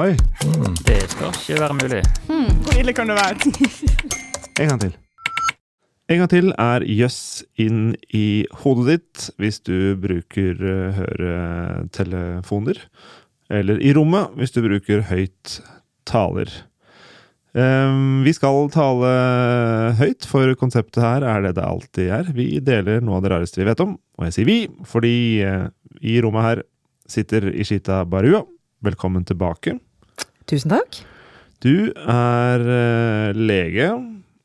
Oi. 0.00 0.14
Det 0.86 0.96
skal 1.12 1.28
ikke 1.28 1.56
være 1.60 1.74
mulig. 1.76 1.98
Hvor 2.64 2.76
ille 2.80 2.92
kan 2.96 3.10
det 3.10 3.18
være? 3.18 3.50
En 4.62 4.70
gang 4.70 4.78
til. 4.80 4.94
En 6.08 6.22
gang 6.22 6.30
til 6.32 6.46
er 6.56 6.86
jøss 6.88 7.18
inn 7.60 7.90
i 8.16 8.46
hodet 8.62 8.94
ditt 8.94 9.26
hvis 9.42 9.60
du 9.60 9.98
bruker 10.00 10.62
eh, 10.70 11.02
høretelefoner. 11.02 12.80
Eller 13.52 13.82
i 13.84 13.92
rommet 13.98 14.38
hvis 14.40 14.56
du 14.56 14.62
bruker 14.64 15.04
høyt 15.10 15.58
taler. 16.08 16.48
Ehm, 17.52 18.22
vi 18.24 18.32
skal 18.32 18.70
tale 18.72 19.12
høyt, 20.00 20.24
for 20.30 20.54
konseptet 20.56 21.04
her 21.04 21.28
er 21.28 21.44
det 21.44 21.58
det 21.58 21.66
alltid 21.66 22.14
er. 22.22 22.32
Vi 22.40 22.48
deler 22.64 23.04
noe 23.04 23.20
av 23.20 23.26
det 23.26 23.34
rareste 23.34 23.60
vi 23.60 23.68
vet 23.68 23.84
om. 23.84 23.98
Og 24.16 24.30
jeg 24.30 24.38
sier 24.38 24.48
vi, 24.48 24.58
fordi 24.88 25.14
eh, 25.44 25.68
i 26.00 26.16
rommet 26.24 26.48
her 26.48 26.64
sitter 27.04 27.50
Ishita 27.52 28.06
Barua. 28.08 28.46
Velkommen 28.80 29.28
tilbake. 29.28 29.76
Tusen 30.50 30.72
takk. 30.72 31.00
Du 31.62 31.90
er 31.94 32.62
uh, 32.64 33.36
lege. 33.36 33.90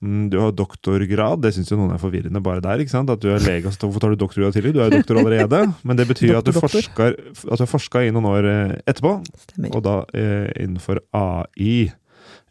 Mm, 0.04 0.26
Du 0.30 0.38
har 0.42 0.52
doktorgrad. 0.54 1.40
Det 1.42 1.54
syns 1.56 1.72
jo 1.72 1.78
noen 1.80 1.94
er 1.96 2.02
forvirrende 2.02 2.42
bare 2.44 2.62
der. 2.62 2.82
ikke 2.84 2.92
sant? 2.94 3.10
At 3.10 3.22
du 3.24 3.30
er 3.34 3.42
lege, 3.42 3.72
så 3.74 3.88
hvorfor 3.88 4.04
tar 4.04 4.14
du 4.14 4.20
doktorgrad 4.22 4.54
tidlig? 4.58 4.74
Du 4.76 4.82
er 4.84 4.92
jo 4.92 5.00
doktor 5.00 5.22
allerede. 5.22 5.62
Men 5.88 5.98
det 5.98 6.06
betyr 6.12 6.36
at 6.38 6.46
du 6.46 6.52
Doktor, 6.52 6.68
doktor. 6.68 6.82
forsker, 6.84 7.16
at 7.52 7.58
du 7.58 7.64
har 7.64 7.72
forska 7.72 8.04
i 8.06 8.12
noen 8.14 8.28
år 8.30 8.50
eh, 8.52 8.74
etterpå. 8.92 9.16
Stemmer. 9.48 9.72
Og 9.80 9.86
da 9.88 9.96
uh, 10.04 10.50
innenfor 10.62 11.00
AI. 11.16 11.88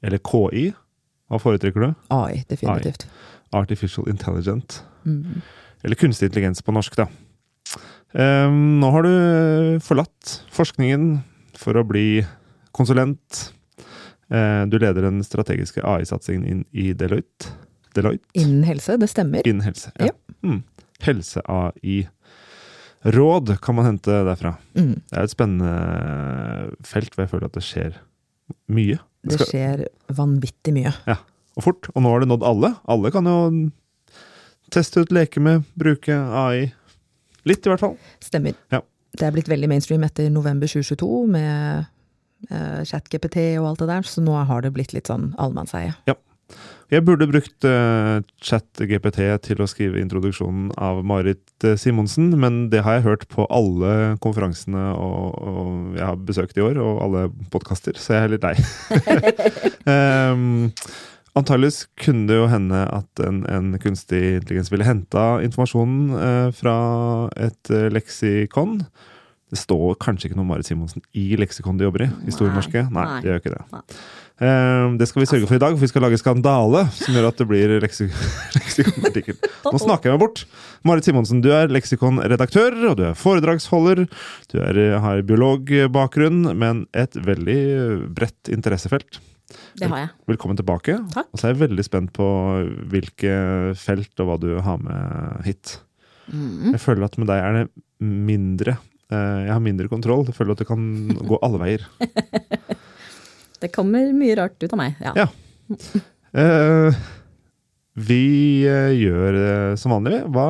Eller 0.04 0.18
KI. 0.24 0.70
Hva 1.30 1.38
foretrekker 1.40 1.84
du? 1.86 1.92
AI, 2.12 2.42
definitivt. 2.50 3.06
Artificial 3.54 4.08
Intelligent. 4.10 4.80
Mm. 5.06 5.42
Eller 5.84 6.00
kunstig 6.00 6.30
intelligens 6.32 6.64
på 6.64 6.72
norsk, 6.74 6.96
da. 6.98 7.06
Um, 8.14 8.78
nå 8.80 8.88
har 8.94 9.02
du 9.06 9.14
forlatt 9.82 10.34
forskningen 10.54 11.18
for 11.58 11.76
å 11.80 11.82
bli 11.86 12.22
konsulent. 12.74 13.52
Eh, 14.32 14.64
du 14.70 14.78
leder 14.80 15.06
den 15.06 15.22
strategiske 15.24 15.82
AI-satsingen 15.84 16.64
i 16.72 16.92
Deloitte. 16.98 17.52
Deloitte? 17.94 18.26
Innen 18.34 18.64
helse, 18.66 18.96
det 18.98 19.08
stemmer. 19.12 19.46
Innen 19.46 19.62
helse. 19.66 19.92
Ja. 20.02 20.10
Mm. 20.42 20.62
Helse-AI. 21.04 22.08
Råd 23.04 23.52
kan 23.62 23.74
man 23.76 23.84
hente 23.90 24.10
derfra. 24.24 24.54
Mm. 24.74 24.94
Det 25.10 25.18
er 25.20 25.26
et 25.28 25.32
spennende 25.34 25.72
felt 26.88 27.12
hvor 27.14 27.24
jeg 27.26 27.30
føler 27.34 27.50
at 27.50 27.58
det 27.58 27.64
skjer 27.66 27.98
mye. 28.72 28.98
Det 29.24 29.36
skal- 29.38 29.50
skjer 29.50 29.84
vanvittig 30.16 30.72
mye. 30.76 30.92
Ja, 31.06 31.18
og 31.56 31.62
fort. 31.66 31.88
Og 31.94 32.02
nå 32.02 32.10
har 32.14 32.20
det 32.24 32.28
nådd 32.32 32.42
alle. 32.48 32.72
Alle 32.88 33.10
kan 33.12 33.24
jo 33.28 33.70
teste 34.70 35.04
ut, 35.04 35.12
leke 35.12 35.40
med, 35.40 35.64
bruke 35.78 36.12
AI. 36.16 36.72
Litt, 37.44 37.64
i 37.66 37.70
hvert 37.70 37.80
fall. 37.84 37.98
Stemmer. 38.24 38.54
Ja. 38.72 38.80
Det 39.14 39.22
er 39.22 39.30
blitt 39.36 39.48
veldig 39.52 39.68
mainstream 39.70 40.02
etter 40.02 40.30
november 40.32 40.66
2022 40.66 41.26
med 41.30 41.86
ChatGPT 42.50 43.38
og 43.60 43.72
alt 43.72 43.84
det 43.84 43.90
der, 43.90 44.06
så 44.08 44.24
nå 44.24 44.36
har 44.48 44.64
det 44.64 44.74
blitt 44.76 44.94
litt 44.96 45.10
sånn 45.10 45.32
allemannseie. 45.40 45.94
Jeg 46.92 47.02
burde 47.06 47.26
brukt 47.26 47.64
uh, 47.66 48.20
ChatGPT 48.44 49.22
til 49.46 49.62
å 49.64 49.68
skrive 49.70 50.02
introduksjonen 50.02 50.68
av 50.76 51.00
Marit 51.06 51.64
eh, 51.64 51.78
Simonsen, 51.80 52.28
men 52.38 52.68
det 52.70 52.82
har 52.84 52.98
jeg 52.98 53.06
hørt 53.06 53.24
på 53.32 53.46
alle 53.48 54.14
konferansene 54.22 54.90
og, 54.92 55.38
og 55.40 55.96
jeg 55.96 56.04
har 56.04 56.20
besøkt 56.28 56.60
i 56.60 56.66
år, 56.66 56.78
og 56.84 57.00
alle 57.06 57.24
podkaster, 57.54 57.96
så 57.98 58.18
jeg 58.18 58.28
er 58.28 58.34
litt 58.36 58.46
lei. 58.46 58.54
um, 60.36 60.70
Antakeligvis 61.34 61.88
kunne 61.98 62.28
det 62.28 62.36
jo 62.36 62.44
hende 62.46 62.84
at 62.94 63.20
en, 63.26 63.40
en 63.50 63.72
kunstig 63.82 64.20
intelligens 64.36 64.70
ville 64.70 64.86
henta 64.86 65.40
informasjonen 65.42 66.12
eh, 66.14 66.50
fra 66.54 66.76
et 67.34 67.72
eh, 67.74 67.88
leksikon. 67.90 68.76
Det 69.52 69.60
står 69.60 69.96
kanskje 70.00 70.30
ikke 70.30 70.38
noe 70.38 70.48
Marit 70.48 70.66
Simonsen 70.66 71.04
i 71.12 71.34
leksikon 71.38 71.76
de 71.78 71.86
jobber 71.86 72.06
i? 72.06 72.10
i 72.26 72.34
Store 72.34 72.54
norske? 72.54 72.86
Nei, 72.88 73.04
nei. 73.04 73.18
det 73.22 73.28
gjør 73.30 73.42
ikke 73.42 73.52
det. 73.52 73.64
Nei. 73.74 73.82
Eh, 74.42 74.86
det 74.98 75.06
skal 75.06 75.22
vi 75.22 75.28
sørge 75.30 75.46
for 75.46 75.54
i 75.54 75.62
dag, 75.62 75.76
for 75.76 75.84
vi 75.84 75.90
skal 75.92 76.02
lage 76.02 76.18
skandale 76.18 76.80
som 76.96 77.14
gjør 77.14 77.28
at 77.28 77.38
det 77.38 77.46
blir 77.50 77.74
leksik 77.84 78.14
leksikonartikkel. 78.56 79.36
Nå 79.68 79.82
snakker 79.82 80.10
jeg 80.10 80.16
meg 80.16 80.24
bort. 80.24 80.42
Marit 80.88 81.06
Simonsen, 81.06 81.42
du 81.44 81.52
er 81.54 81.70
leksikonredaktør, 81.70 82.74
og 82.90 82.96
du 82.98 83.04
er 83.10 83.20
foredragsholder. 83.20 84.06
Du 84.50 84.56
er, 84.64 84.80
har 85.04 85.22
biologbakgrunn, 85.28 86.48
men 86.58 86.86
et 86.96 87.14
veldig 87.14 87.60
bredt 88.16 88.50
interessefelt. 88.50 89.20
Det 89.78 89.86
har 89.92 90.06
jeg. 90.06 90.10
Velkommen 90.32 90.58
tilbake. 90.58 90.96
Takk. 91.14 91.28
Og 91.30 91.38
så 91.38 91.46
er 91.46 91.54
jeg 91.54 91.62
veldig 91.66 91.84
spent 91.86 92.14
på 92.16 92.26
hvilke 92.90 93.36
felt 93.78 94.24
og 94.24 94.30
hva 94.30 94.40
du 94.42 94.50
har 94.64 94.80
med 94.82 95.46
hit. 95.46 95.76
Mm. 96.32 96.72
Jeg 96.72 96.82
føler 96.82 97.06
at 97.06 97.20
med 97.20 97.28
deg 97.30 97.44
er 97.44 97.58
det 97.60 97.64
mindre 98.02 98.78
Jeg 99.12 99.50
har 99.52 99.60
mindre 99.62 99.88
kontroll. 99.92 100.24
Jeg 100.26 100.34
føler 100.34 100.54
at 100.56 100.62
det 100.62 100.66
kan 100.68 100.84
gå 101.28 101.38
alle 101.44 101.60
veier. 101.60 101.84
Det 103.64 103.70
kommer 103.72 104.10
mye 104.12 104.34
rart 104.36 104.60
ut 104.60 104.72
av 104.74 104.76
meg. 104.80 104.96
Ja. 105.00 105.12
Ja. 105.16 105.26
Eh, 106.36 106.96
vi 107.94 108.66
eh, 108.68 108.90
gjør 108.98 109.36
eh, 109.38 109.76
som 109.80 109.94
vanlig. 109.94 110.18
Hva, 110.34 110.44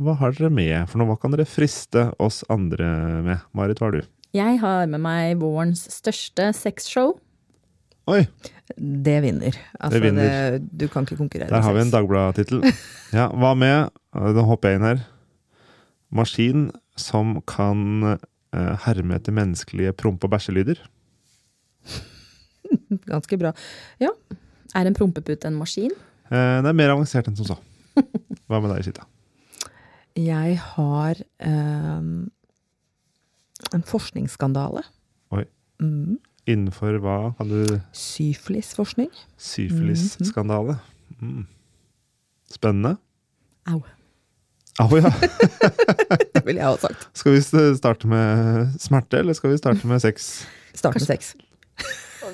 hva 0.00 0.14
har 0.22 0.32
dere 0.38 0.48
med 0.54 0.86
for 0.88 1.02
noe? 1.02 1.10
Hva 1.10 1.18
kan 1.20 1.34
dere 1.34 1.44
friste 1.50 2.06
oss 2.22 2.44
andre 2.52 2.88
med? 3.26 3.42
Marit, 3.58 3.82
hva 3.82 3.90
har 3.90 3.98
du? 3.98 4.06
Jeg 4.36 4.60
har 4.62 4.86
med 4.88 5.02
meg 5.04 5.36
vårens 5.42 5.84
største 5.92 6.48
sexshow. 6.56 7.16
Oi, 8.08 8.22
Det 8.78 9.18
vinner. 9.24 9.56
Altså, 9.80 9.96
Det 9.98 10.02
vinner. 10.06 10.58
du 10.62 10.86
kan 10.88 11.04
ikke 11.04 11.18
konkurrere. 11.18 11.50
der 11.50 11.60
har 11.66 11.74
vi 11.74 11.82
en 11.82 11.90
sex. 11.90 11.96
Dagblad-tittel. 11.98 12.62
Ja, 13.12 13.28
hva 13.34 13.52
med 13.58 13.90
eh, 13.90 14.32
Nå 14.38 14.46
hopper 14.48 14.72
jeg 14.72 14.80
inn 14.80 14.88
her. 14.94 15.04
Maskin 16.14 16.68
som 17.00 17.36
kan 17.48 18.16
eh, 18.16 18.74
herme 18.86 19.18
etter 19.18 19.34
menneskelige 19.36 19.94
prompe- 19.96 20.28
og 20.28 20.34
bæsjelyder. 20.34 20.80
Ganske 23.10 23.38
bra. 23.40 23.52
Ja. 24.02 24.12
Er 24.76 24.88
en 24.88 24.96
prompepute 24.96 25.48
en 25.48 25.58
maskin? 25.60 25.92
Eh, 26.30 26.58
det 26.62 26.70
er 26.70 26.76
mer 26.76 26.94
avansert 26.94 27.28
enn 27.30 27.38
som 27.38 27.48
så. 27.52 27.58
Hva 28.48 28.60
med 28.60 28.72
deg, 28.74 28.86
Sita? 28.88 29.06
Jeg 30.16 30.56
har 30.62 31.18
ehm, 31.44 32.28
en 33.76 33.84
forskningsskandale. 33.84 34.84
Oi. 35.36 35.44
Mm. 35.82 36.16
Innenfor 36.46 36.96
hva 37.02 37.34
kan 37.36 37.50
du 37.50 37.74
Syfilisforskning. 37.92 39.10
Syflisskandale. 39.36 40.78
Mm. 41.18 41.44
Spennende. 42.48 42.94
Au. 43.66 43.82
Au, 44.82 44.90
ja. 44.98 45.10
Det 46.36 46.42
ville 46.44 46.60
jeg 46.60 46.68
ha 46.68 46.76
sagt. 46.80 47.08
Skal 47.16 47.36
vi 47.36 47.42
starte 47.78 48.08
med 48.10 48.74
smerte, 48.82 49.22
eller 49.22 49.36
skal 49.36 49.54
vi 49.54 49.60
starte 49.60 49.88
med 49.88 50.02
sex? 50.04 50.30
Start 50.76 50.98
med 50.98 51.06
sex. 51.06 51.34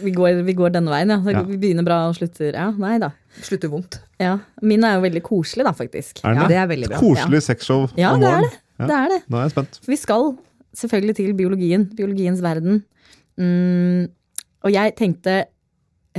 Vi 0.03 0.11
går, 0.15 0.41
vi 0.47 0.55
går 0.57 0.73
denne 0.75 0.91
veien, 0.91 1.13
ja. 1.13 1.21
Så 1.23 1.35
Ja. 1.35 1.43
Vi 1.47 1.59
begynner 1.61 1.87
bra 1.87 1.99
og 2.09 2.17
slutter 2.17 2.57
Ja, 2.57 2.71
nei 2.75 2.97
da. 3.03 3.13
Slutter 3.45 3.71
vondt. 3.73 4.01
Ja. 4.21 4.39
Min 4.63 4.85
er 4.85 4.97
jo 4.97 5.05
veldig 5.05 5.23
koselig, 5.27 5.67
da, 5.69 5.75
faktisk. 5.77 6.23
Er 6.25 6.35
det? 6.35 6.43
ja. 6.43 6.49
det? 6.49 6.57
Er 6.63 6.71
veldig 6.73 6.89
bra. 6.91 7.03
Koselig 7.03 7.43
sexshow 7.47 7.87
Ja, 7.97 8.15
om 8.15 8.21
det 8.21 8.29
er 8.29 8.41
morgenen. 8.41 8.59
Ja. 8.81 8.87
Det 8.89 8.97
er 8.97 9.13
det. 9.15 9.21
Nå 9.29 9.39
er 9.39 9.47
jeg 9.47 9.55
spent. 9.55 9.79
Vi 9.87 9.97
skal 10.01 10.33
selvfølgelig 10.83 11.17
til 11.21 11.35
biologien. 11.39 11.87
Biologiens 11.97 12.43
verden. 12.43 12.83
Mm, 13.39 14.09
og 14.63 14.73
jeg 14.73 14.95
tenkte 14.99 15.45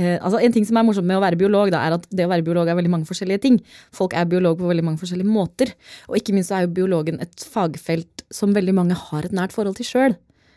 eh, 0.00 0.18
altså 0.18 0.40
En 0.42 0.52
ting 0.54 0.66
som 0.66 0.76
er 0.78 0.86
morsomt 0.86 1.08
med 1.08 1.18
å 1.18 1.22
være 1.24 1.38
biolog, 1.40 1.70
da, 1.74 1.82
er 1.86 1.96
at 1.98 2.06
det 2.10 2.26
å 2.26 2.32
være 2.32 2.46
biolog 2.46 2.68
er 2.68 2.78
veldig 2.78 2.92
mange 2.92 3.08
forskjellige 3.08 3.44
ting. 3.46 3.60
Folk 3.94 4.16
er 4.16 4.28
biolog 4.30 4.58
på 4.60 4.70
veldig 4.70 4.84
mange 4.86 5.02
forskjellige 5.02 5.30
måter. 5.30 5.74
Og 6.10 6.18
ikke 6.20 6.34
minst 6.36 6.52
er 6.54 6.66
jo 6.66 6.74
biologen 6.76 7.20
et 7.24 7.48
fagfelt 7.54 8.24
som 8.34 8.54
veldig 8.56 8.74
mange 8.76 8.98
har 8.98 9.26
et 9.26 9.34
nært 9.36 9.54
forhold 9.56 9.76
til 9.80 9.88
sjøl. 9.88 10.14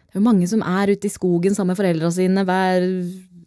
Det 0.08 0.16
er 0.16 0.22
jo 0.22 0.28
mange 0.28 0.48
som 0.50 0.62
er 0.64 0.94
ute 0.94 1.10
i 1.10 1.12
skogen 1.12 1.56
sammen 1.56 1.74
med 1.74 1.82
foreldra 1.82 2.12
sine 2.16 2.46
hver 2.48 2.86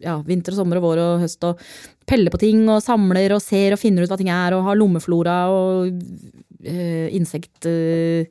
ja, 0.01 0.17
vinter 0.25 0.53
og 0.53 0.61
sommer 0.61 0.79
og 0.79 0.85
vår 0.85 1.01
og 1.01 1.23
høst 1.23 1.43
og 1.47 1.61
peller 2.09 2.33
på 2.33 2.41
ting 2.41 2.63
og 2.69 2.83
samler 2.83 3.33
og 3.35 3.43
ser 3.43 3.75
og 3.75 3.81
finner 3.81 4.05
ut 4.05 4.11
hva 4.11 4.19
ting 4.19 4.31
er 4.33 4.55
og 4.57 4.65
har 4.67 4.79
lommeflora 4.79 5.37
og 5.53 5.91
uh, 5.91 7.07
insektlupe. 7.17 8.29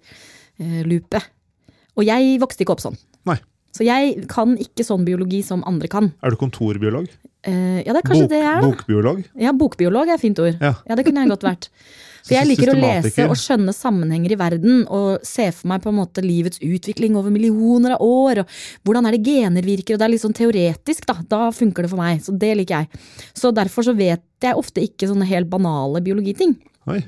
og 1.97 2.03
jeg 2.07 2.41
vokste 2.43 2.63
ikke 2.65 2.75
opp 2.77 2.85
sånn. 2.85 2.99
Nei. 3.29 3.39
Så 3.81 3.87
jeg 3.89 4.27
kan 4.29 4.59
ikke 4.61 4.85
sånn 4.85 5.07
biologi 5.07 5.39
som 5.41 5.63
andre 5.65 5.89
kan. 5.89 6.11
Er 6.21 6.35
du 6.35 6.37
kontorbiolog? 6.37 7.07
Eh, 7.49 7.81
ja, 7.81 7.95
det 7.95 8.03
er 8.03 8.05
kanskje 8.05 8.27
Bok, 8.27 8.33
det 8.35 8.41
jeg 8.43 8.51
er. 8.51 8.61
da. 8.61 8.69
bokbiolog? 8.69 9.21
Ja, 9.41 9.53
bokbiolog 9.57 10.11
er 10.11 10.19
et 10.19 10.21
fint 10.21 10.41
ord. 10.45 10.59
Ja. 10.61 10.75
Ja, 10.85 10.97
det 10.99 11.07
kunne 11.07 11.23
jeg 11.25 11.33
godt 11.33 11.47
vært. 11.49 11.71
For 12.27 12.35
jeg 12.37 12.51
liker 12.51 12.75
å 12.75 12.77
lese 12.77 13.25
og 13.25 13.39
skjønne 13.41 13.73
sammenhenger 13.73 14.35
i 14.35 14.37
verden, 14.37 14.83
og 14.93 15.25
se 15.25 15.47
for 15.57 15.71
meg 15.71 15.81
på 15.81 15.89
en 15.89 15.97
måte 15.97 16.21
livets 16.21 16.61
utvikling 16.61 17.17
over 17.17 17.33
millioner 17.33 17.95
av 17.95 18.05
år, 18.05 18.43
og 18.43 18.85
hvordan 18.85 19.09
er 19.09 19.17
det 19.17 19.23
gener 19.25 19.65
virker, 19.65 19.97
og 19.97 20.03
det 20.03 20.05
er 20.05 20.13
litt 20.13 20.25
sånn 20.27 20.37
teoretisk, 20.37 21.09
da. 21.09 21.17
Da 21.33 21.41
funker 21.57 21.89
det 21.89 21.93
for 21.95 22.03
meg. 22.03 22.21
Så 22.21 22.37
det 22.37 22.53
liker 22.61 22.83
jeg. 22.85 23.01
Så 23.33 23.55
derfor 23.57 23.89
så 23.89 23.97
vet 23.97 24.21
jeg 24.45 24.61
ofte 24.61 24.85
ikke 24.85 25.09
sånne 25.09 25.31
helt 25.33 25.49
banale 25.49 26.05
biologiting. 26.05 26.59
Oi. 26.93 27.01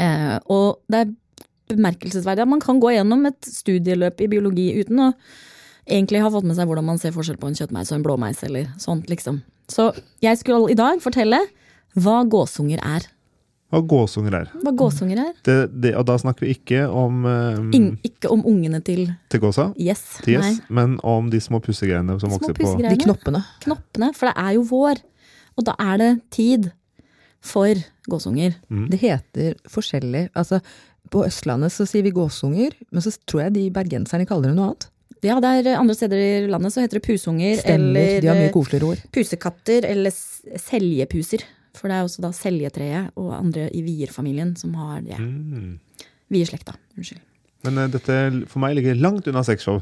Eh, 0.00 0.38
og 0.48 0.80
det 0.88 1.04
er 1.04 1.12
bemerkelsesverdig 1.74 2.48
at 2.48 2.54
man 2.56 2.64
kan 2.64 2.80
gå 2.80 2.96
gjennom 2.96 3.28
et 3.28 3.44
studieløp 3.44 4.24
i 4.24 4.32
biologi 4.32 4.70
uten 4.80 5.10
å 5.10 5.12
egentlig 5.86 6.22
har 6.22 6.30
fått 6.34 6.44
med 6.48 6.56
seg 6.56 6.68
hvordan 6.70 6.86
man 6.86 6.98
ser 7.00 7.12
forskjell 7.14 7.36
på 7.40 7.48
en 7.50 7.56
kjøttmeis 7.58 7.90
og 7.92 7.98
en 7.98 8.04
blåmeis, 8.06 8.42
eller 8.46 8.70
sånt, 8.80 9.08
liksom. 9.12 9.42
Så 9.70 9.90
jeg 10.24 10.38
skulle 10.40 10.70
i 10.72 10.76
dag 10.78 11.00
fortelle 11.04 11.38
hva 11.96 12.22
gåsunger 12.28 12.80
er. 12.84 13.06
hva 13.72 13.80
gåsunger 13.90 14.34
er. 14.38 14.50
Hva 14.62 14.72
gåsunger 14.76 15.18
er. 15.18 15.32
Det, 15.46 15.56
det, 15.82 15.94
og 15.98 16.04
da 16.06 16.14
snakker 16.20 16.44
vi 16.46 16.52
ikke 16.54 16.84
om 16.90 17.24
um, 17.26 17.70
In, 17.74 17.88
ikke 18.06 18.30
om 18.30 18.44
ungene 18.46 18.78
til 18.84 19.08
til 19.32 19.40
gåsa, 19.42 19.72
Yes. 19.80 20.02
til 20.22 20.36
yes 20.38 20.60
men 20.68 20.98
om 21.02 21.30
de 21.32 21.40
små 21.42 21.58
pussegreiene 21.64 22.14
som 22.20 22.30
Små 22.30 22.38
vokser 22.38 22.54
på. 22.54 22.76
De 22.78 22.96
knoppene. 23.02 23.42
Knoppene. 23.64 24.12
For 24.14 24.30
det 24.30 24.34
er 24.36 24.52
jo 24.58 24.62
vår. 24.70 25.02
Og 25.56 25.66
da 25.66 25.74
er 25.80 25.98
det 25.98 26.10
tid 26.30 26.70
for 27.44 27.74
gåsunger. 28.10 28.54
Mm. 28.70 28.86
Det 28.90 28.98
heter 29.02 29.54
forskjellig. 29.70 30.28
Altså, 30.34 30.60
på 31.10 31.24
Østlandet 31.26 31.72
så 31.74 31.86
sier 31.86 32.02
vi 32.06 32.10
gåsunger, 32.14 32.72
men 32.90 33.02
så 33.04 33.12
tror 33.26 33.46
jeg 33.46 33.54
de 33.58 33.64
bergenserne 33.74 34.26
kaller 34.28 34.50
det 34.52 34.56
noe 34.58 34.70
annet. 34.72 34.86
Ja, 35.24 35.38
det 35.40 35.50
er 35.66 35.78
andre 35.80 35.94
steder 35.96 36.20
i 36.20 36.46
landet 36.52 36.74
så 36.74 36.82
heter 36.84 37.00
det 37.00 37.06
pusunger 37.06 37.56
Stemmer. 37.60 37.74
eller 37.74 38.20
De 38.20 38.28
har 38.28 38.36
mye 38.38 38.48
eh, 38.50 38.54
koseligere 38.54 38.90
ord. 38.92 39.04
pusekatter 39.14 39.86
eller 39.88 40.12
seljepuser. 40.60 41.44
For 41.74 41.90
det 41.90 41.96
er 41.98 42.04
også 42.06 42.22
da 42.22 42.30
seljetreet 42.36 43.16
og 43.18 43.32
andre 43.34 43.66
i 43.74 43.80
vierfamilien 43.82 44.52
som 44.60 44.74
har 44.78 45.00
det. 45.02 45.16
Mm. 45.18 45.78
Vierslekta. 46.30 46.76
Unnskyld. 46.98 47.22
Men 47.64 47.78
uh, 47.80 47.86
dette 47.88 48.18
for 48.52 48.60
meg 48.60 48.76
ligger 48.76 48.94
langt 49.00 49.26
unna 49.30 49.40
sexshow, 49.46 49.80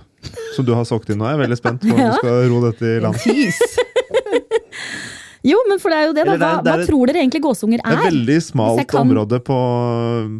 som 0.55 0.65
du 0.65 0.71
har 0.79 0.87
solgt 0.87 1.11
inn 1.11 1.19
nå. 1.19 1.27
Jeg 1.27 1.35
er 1.41 1.43
veldig 1.43 1.59
spent 1.59 1.83
på 1.83 1.91
om 1.93 2.00
Ja. 2.05 2.12
du 2.15 2.21
skal 2.23 2.47
ro 2.53 2.61
dette 2.71 2.93
i 2.97 3.00
land. 3.03 3.19
Jo, 5.43 5.59
men 5.67 5.81
for 5.83 5.91
det 5.91 5.97
er 5.99 6.05
jo 6.06 6.12
det, 6.15 6.23
da. 6.29 6.35
Hva, 6.39 6.49
det 6.62 6.71
er 6.71 6.83
hva 6.85 6.87
tror 6.87 7.09
dere 7.11 7.19
egentlig 7.25 7.41
gåsunger 7.43 7.81
Det 7.81 7.89
er 7.91 7.97
er? 7.97 7.99
et 7.99 8.12
veldig 8.12 8.37
smalt 8.47 8.85
kan- 8.93 9.00
område 9.09 9.41
på, 9.43 9.56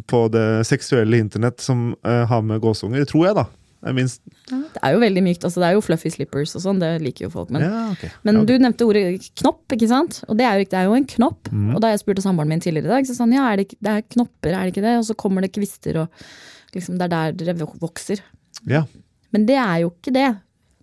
på 0.07 0.21
det 0.31 0.43
seksuelle 0.69 1.19
internett 1.19 1.59
som 1.59 1.89
uh, 2.07 2.21
har 2.29 2.39
med 2.47 2.61
gåsunger, 2.63 3.03
tror 3.09 3.25
jeg, 3.27 3.35
da. 3.41 3.43
Jeg 3.83 3.95
minst 3.97 4.21
Det 4.47 4.79
er 4.79 4.93
jo 4.95 5.01
veldig 5.01 5.23
mykt. 5.25 5.43
Altså, 5.43 5.59
det 5.59 5.67
er 5.67 5.75
jo 5.75 5.83
fluffy 5.83 6.11
slippers 6.13 6.55
og 6.55 6.63
sånn, 6.63 6.79
det 6.79 6.91
liker 7.03 7.27
jo 7.27 7.31
folk. 7.33 7.51
Men, 7.51 7.65
Ja, 7.65 7.83
okay. 7.91 8.11
men 8.23 8.39
Ja, 8.39 8.45
du 8.47 8.53
nevnte 8.63 8.87
ordet 8.87 9.29
knopp, 9.41 9.63
ikke 9.75 9.89
sant? 9.91 10.21
Og 10.29 10.39
det 10.39 10.47
er 10.47 10.61
jo, 10.61 10.69
det 10.71 10.79
er 10.79 10.87
jo 10.87 10.95
en 10.97 11.09
knopp. 11.15 11.51
Mm. 11.51 11.75
Og 11.75 11.83
da 11.83 11.91
jeg 11.91 12.03
spurte 12.03 12.23
samboeren 12.23 12.53
min 12.53 12.63
tidligere 12.63 12.87
i 12.87 12.95
dag, 12.95 13.09
så 13.09 13.17
sa 13.17 13.27
han 13.27 13.35
ja, 13.35 13.49
er 13.51 13.63
det, 13.63 13.77
det 13.83 13.93
er 13.93 14.07
knopper, 14.15 14.53
er 14.53 14.63
det 14.63 14.73
ikke 14.75 14.85
det? 14.87 14.95
Og 15.01 15.07
så 15.09 15.17
kommer 15.19 15.43
det 15.43 15.53
kvister 15.55 16.03
og 16.05 16.25
liksom, 16.73 16.97
det 16.97 17.09
er 17.09 17.13
der 17.13 17.37
dere 17.43 17.69
vokser. 17.81 18.23
ja. 18.65 18.85
Men 19.33 19.47
det 19.49 19.55
er 19.57 19.79
jo 19.81 19.89
ikke 19.89 20.13
det. 20.13 20.27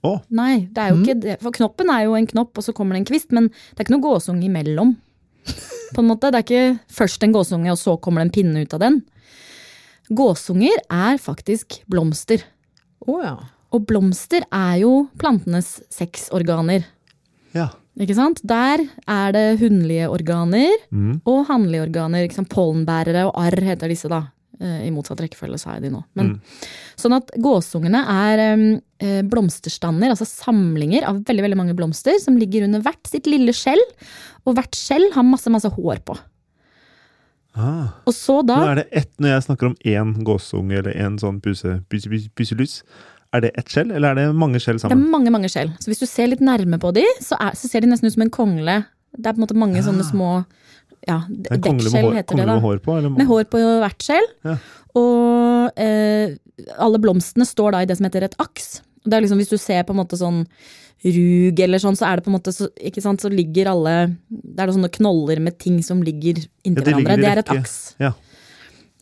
Oh. 0.03 0.19
Nei, 0.35 0.67
det 0.75 0.82
er 0.82 0.91
jo 0.91 1.03
ikke 1.05 1.14
det. 1.23 1.37
For 1.38 1.55
knoppen 1.55 1.91
er 1.93 2.06
jo 2.08 2.17
en 2.19 2.26
knopp, 2.26 2.56
og 2.58 2.64
så 2.67 2.75
kommer 2.75 2.96
det 2.96 3.05
en 3.05 3.11
kvist, 3.12 3.31
men 3.37 3.46
det 3.53 3.79
er 3.79 3.87
ikke 3.87 3.94
noe 3.94 4.06
gåsunge 4.08 4.46
imellom. 4.49 4.96
På 5.94 6.03
en 6.03 6.08
måte, 6.08 6.32
Det 6.32 6.41
er 6.41 6.46
ikke 6.46 6.94
først 6.96 7.23
en 7.26 7.35
gåsunge, 7.37 7.70
og 7.70 7.79
så 7.79 7.94
kommer 8.03 8.25
det 8.25 8.31
en 8.31 8.35
pinne 8.35 8.64
ut 8.64 8.75
av 8.75 8.82
den. 8.82 9.00
Gåsunger 10.11 10.82
er 10.91 11.20
faktisk 11.23 11.82
blomster. 11.91 12.43
Å 13.08 13.23
ja. 13.23 13.37
Og 13.73 13.85
blomster 13.87 14.43
er 14.52 14.81
jo 14.82 15.08
plantenes 15.19 15.81
sexorganer. 15.91 16.85
ja. 17.55 17.69
Ikke 18.00 18.14
sant? 18.17 18.38
Der 18.47 18.81
er 19.11 19.32
det 19.35 19.58
hunnlige 19.61 20.06
organer 20.08 20.70
Mm. 20.91 21.20
og 21.26 21.47
hannlige 21.49 21.82
organer. 21.88 22.23
Ikke 22.25 22.35
sant? 22.38 22.49
Pollenbærere 22.49 23.26
og 23.26 23.35
arr 23.37 23.61
heter 23.61 23.88
disse, 23.91 24.08
da. 24.08 24.23
Eh, 24.61 24.87
I 24.87 24.91
motsatt 24.91 25.19
rekkefølge, 25.20 25.58
sa 25.58 25.73
jeg 25.75 25.82
de 25.82 25.91
nå. 25.91 26.05
Men, 26.14 26.26
Mm. 26.31 26.41
Sånn 26.97 27.17
at 27.17 27.26
gåsungene 27.37 28.00
er 28.08 28.38
eh, 29.00 29.23
blomsterstander, 29.23 30.08
altså 30.14 30.25
samlinger 30.25 31.03
av 31.05 31.23
veldig 31.25 31.43
veldig 31.44 31.56
mange 31.56 31.75
blomster 31.76 32.19
som 32.20 32.37
ligger 32.38 32.64
under 32.64 32.81
hvert 32.81 33.06
sitt 33.06 33.26
lille 33.26 33.53
skjell. 33.53 33.82
Og 34.46 34.55
hvert 34.56 34.73
skjell 34.73 35.11
har 35.12 35.23
masse 35.25 35.50
masse 35.50 35.69
hår 35.69 35.99
på. 36.05 36.17
Ah. 37.58 37.97
Og 38.06 38.14
så 38.14 38.41
da 38.47 38.61
er 38.70 38.79
det 38.79 38.85
ett, 38.94 39.08
Når 39.19 39.32
jeg 39.32 39.43
snakker 39.49 39.67
om 39.67 39.73
én 39.82 40.12
gåsunge 40.23 40.76
eller 40.79 40.94
én 40.94 41.17
sånn 41.19 41.41
puse, 41.43 41.81
puse, 41.91 42.31
puse, 42.38 42.85
er 43.35 43.43
det 43.44 43.50
ett 43.58 43.70
skjell, 43.70 43.91
eller 43.94 44.12
er 44.12 44.20
det 44.20 44.38
mange 44.38 44.61
skjell 44.62 44.79
sammen? 44.79 44.99
Det 44.99 45.06
er 45.06 45.12
mange 45.17 45.32
mange 45.35 45.50
skjell. 45.50 45.73
Så 45.82 45.91
hvis 45.91 46.02
du 46.02 46.06
ser 46.11 46.31
litt 46.31 46.43
nærme 46.43 46.79
på 46.82 46.93
de, 46.94 47.05
så, 47.23 47.38
er, 47.38 47.55
så 47.58 47.70
ser 47.70 47.85
de 47.85 47.91
nesten 47.91 48.11
ut 48.11 48.14
som 48.14 48.25
en 48.26 48.32
kongle. 48.35 48.81
Det 49.17 49.26
er 49.26 49.35
på 49.35 49.41
en 49.41 49.44
måte 49.44 49.58
mange 49.58 49.82
sånne 49.87 50.06
små 50.06 50.31
ja, 51.08 51.23
er 51.25 51.56
en 51.56 51.62
kongle 51.64 51.88
med 51.88 51.94
dekkskjell 51.94 52.17
heter 52.19 52.41
det 52.41 52.44
da. 52.44 52.55
med 52.55 52.64
hår 52.64 52.81
på? 52.85 52.99
Eller? 52.99 53.14
Med 53.14 53.29
hår 53.31 53.47
på 53.50 53.62
hvert 53.82 54.05
skjell. 54.05 54.29
Ja. 54.46 54.56
Og 55.00 55.81
eh, 55.81 56.37
alle 56.82 57.00
blomstene 57.03 57.46
står 57.49 57.76
da 57.76 57.82
i 57.82 57.88
det 57.88 57.96
som 57.99 58.08
heter 58.08 58.26
et 58.26 58.37
aks. 58.43 58.81
Det 59.05 59.17
er 59.17 59.25
liksom 59.25 59.41
Hvis 59.41 59.52
du 59.52 59.58
ser 59.58 59.85
på 59.88 59.94
en 59.94 60.00
måte 60.02 60.19
sånn 60.20 60.44
rug 61.00 61.61
eller 61.64 61.81
sånn, 61.81 61.97
så 61.97 62.11
er 62.11 62.19
det 62.19 62.26
på 62.26 62.31
en 62.32 62.37
måte 62.37 62.52
så, 62.52 62.69
ikke 62.76 63.00
sant, 63.00 63.23
så 63.23 63.31
ligger 63.32 63.70
alle 63.73 63.94
Det 64.29 64.61
er 64.61 64.73
sånne 64.75 64.93
knoller 64.93 65.41
med 65.41 65.56
ting 65.62 65.79
som 65.87 66.02
ligger 66.05 66.43
inntil 66.64 66.82
Ja, 66.82 66.85
de 66.85 66.93
hverandre. 66.93 67.17
Ligger 67.17 67.23
Det 67.25 67.31
er 67.31 67.43
et 67.44 67.52
aks. 67.56 67.76
Ja. 68.02 68.12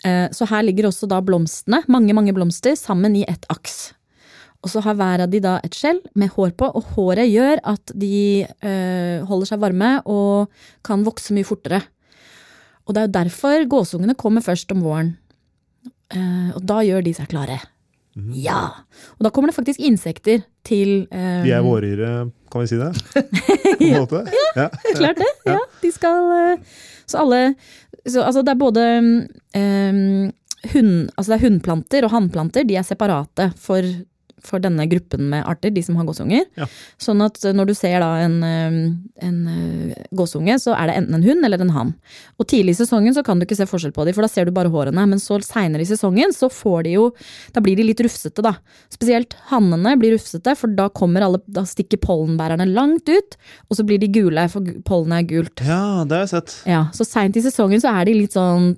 Eh, 0.07 0.27
så 0.31 0.47
her 0.47 0.63
ligger 0.63 0.87
også 0.91 1.09
da 1.11 1.19
blomstene, 1.25 1.83
mange 1.91 2.15
mange 2.15 2.35
blomster, 2.37 2.77
sammen 2.79 3.17
i 3.19 3.25
et 3.27 3.47
aks. 3.51 3.93
Og 4.63 4.71
så 4.73 4.83
har 4.83 4.97
hver 4.99 5.23
av 5.23 5.31
de 5.31 5.41
da 5.43 5.59
et 5.63 5.75
skjell 5.75 6.01
med 6.19 6.33
hår 6.35 6.55
på, 6.59 6.67
og 6.67 6.95
håret 6.97 7.31
gjør 7.31 7.63
at 7.75 7.93
de 7.95 8.43
eh, 8.43 9.27
holder 9.27 9.51
seg 9.53 9.63
varme 9.63 9.97
og 10.07 10.51
kan 10.87 11.05
vokse 11.07 11.35
mye 11.35 11.47
fortere. 11.47 11.83
Og 12.87 12.95
det 12.95 13.03
er 13.03 13.09
jo 13.09 13.17
derfor 13.19 13.67
gåsungene 13.71 14.17
kommer 14.19 14.43
først 14.43 14.71
om 14.75 14.83
våren. 14.83 15.13
Eh, 16.15 16.51
og 16.57 16.63
da 16.67 16.81
gjør 16.87 17.05
de 17.07 17.15
seg 17.15 17.31
klare. 17.31 17.61
Mhm. 18.19 18.35
Ja! 18.35 18.61
Og 19.17 19.27
da 19.27 19.31
kommer 19.31 19.53
det 19.53 19.57
faktisk 19.59 19.81
insekter 19.81 20.43
til 20.67 21.07
um... 21.07 21.45
De 21.45 21.53
er 21.55 21.63
vårere, 21.65 22.11
kan 22.51 22.65
vi 22.65 22.71
si 22.71 22.79
det? 22.81 22.91
På 23.79 23.85
en 23.85 23.95
måte? 23.95 24.25
Ja. 24.59 24.69
Klart 24.99 25.21
det, 25.23 25.31
ja. 25.47 25.59
De 25.83 25.93
skal 25.95 26.33
eh, 26.35 26.67
Så 27.07 27.23
alle 27.23 27.41
så, 28.09 28.25
Altså 28.25 28.43
det 28.43 28.55
er 28.55 28.61
både 28.61 28.85
um, 28.99 30.31
hund, 30.73 30.93
altså 31.15 31.31
det 31.31 31.37
er 31.37 31.45
hundplanter 31.45 32.07
og 32.07 32.13
hannplanter, 32.15 32.67
de 32.67 32.77
er 32.81 32.87
separate 32.87 33.51
for, 33.61 33.85
for 34.45 34.63
denne 34.63 34.87
gruppen 34.91 35.29
med 35.33 35.47
arter, 35.49 35.73
de 35.75 35.83
som 35.85 35.97
har 35.99 36.07
gåsunger. 36.09 36.45
Ja. 36.59 36.69
Sånn 37.01 37.23
at 37.25 37.41
når 37.55 37.71
du 37.71 37.75
ser 37.77 38.01
da 38.03 38.11
en, 38.25 38.37
eh, 38.47 38.79
en 39.27 39.39
eh, 39.53 40.07
gåsunge, 40.17 40.59
så 40.63 40.75
er 40.77 40.91
det 40.91 40.97
enten 41.01 41.19
en 41.19 41.27
hund 41.27 41.45
eller 41.45 41.63
en 41.65 41.75
hann. 41.75 41.95
Og 42.39 42.49
tidlig 42.51 42.77
i 42.77 42.81
sesongen 42.83 43.15
så 43.17 43.25
kan 43.27 43.39
du 43.39 43.47
ikke 43.47 43.59
se 43.59 43.69
forskjell 43.69 43.95
på 43.97 44.07
dem, 44.07 44.17
for 44.17 44.27
da 44.27 44.31
ser 44.33 44.49
du 44.49 44.55
bare 44.57 44.73
hårene. 44.73 45.07
Men 45.09 45.23
så 45.23 45.41
seinere 45.45 45.85
i 45.85 45.89
sesongen 45.89 46.35
så 46.37 46.51
får 46.53 46.85
de 46.89 46.97
jo 46.97 47.09
Da 47.53 47.61
blir 47.65 47.77
de 47.77 47.85
litt 47.87 48.01
rufsete, 48.05 48.43
da. 48.45 48.55
Spesielt 48.93 49.35
hannene 49.49 49.97
blir 49.99 50.15
rufsete, 50.17 50.55
for 50.59 50.69
da 50.69 50.89
kommer 50.89 51.25
alle 51.25 51.41
Da 51.47 51.65
stikker 51.67 52.01
pollenbærerne 52.03 52.67
langt 52.69 53.09
ut, 53.09 53.37
og 53.71 53.79
så 53.79 53.87
blir 53.87 53.99
de 54.03 54.11
gule, 54.13 54.45
for 54.53 54.65
pollenet 54.85 55.25
er 55.25 55.29
gult. 55.33 55.65
ja, 55.65 56.05
det 56.05 56.17
har 56.17 56.27
jeg 56.27 56.35
sett. 56.35 56.55
Ja, 56.69 56.83
så 56.95 57.07
seint 57.07 57.37
i 57.37 57.43
sesongen 57.43 57.81
så 57.83 57.93
er 57.95 58.09
de 58.09 58.15
litt 58.21 58.37
sånn 58.37 58.77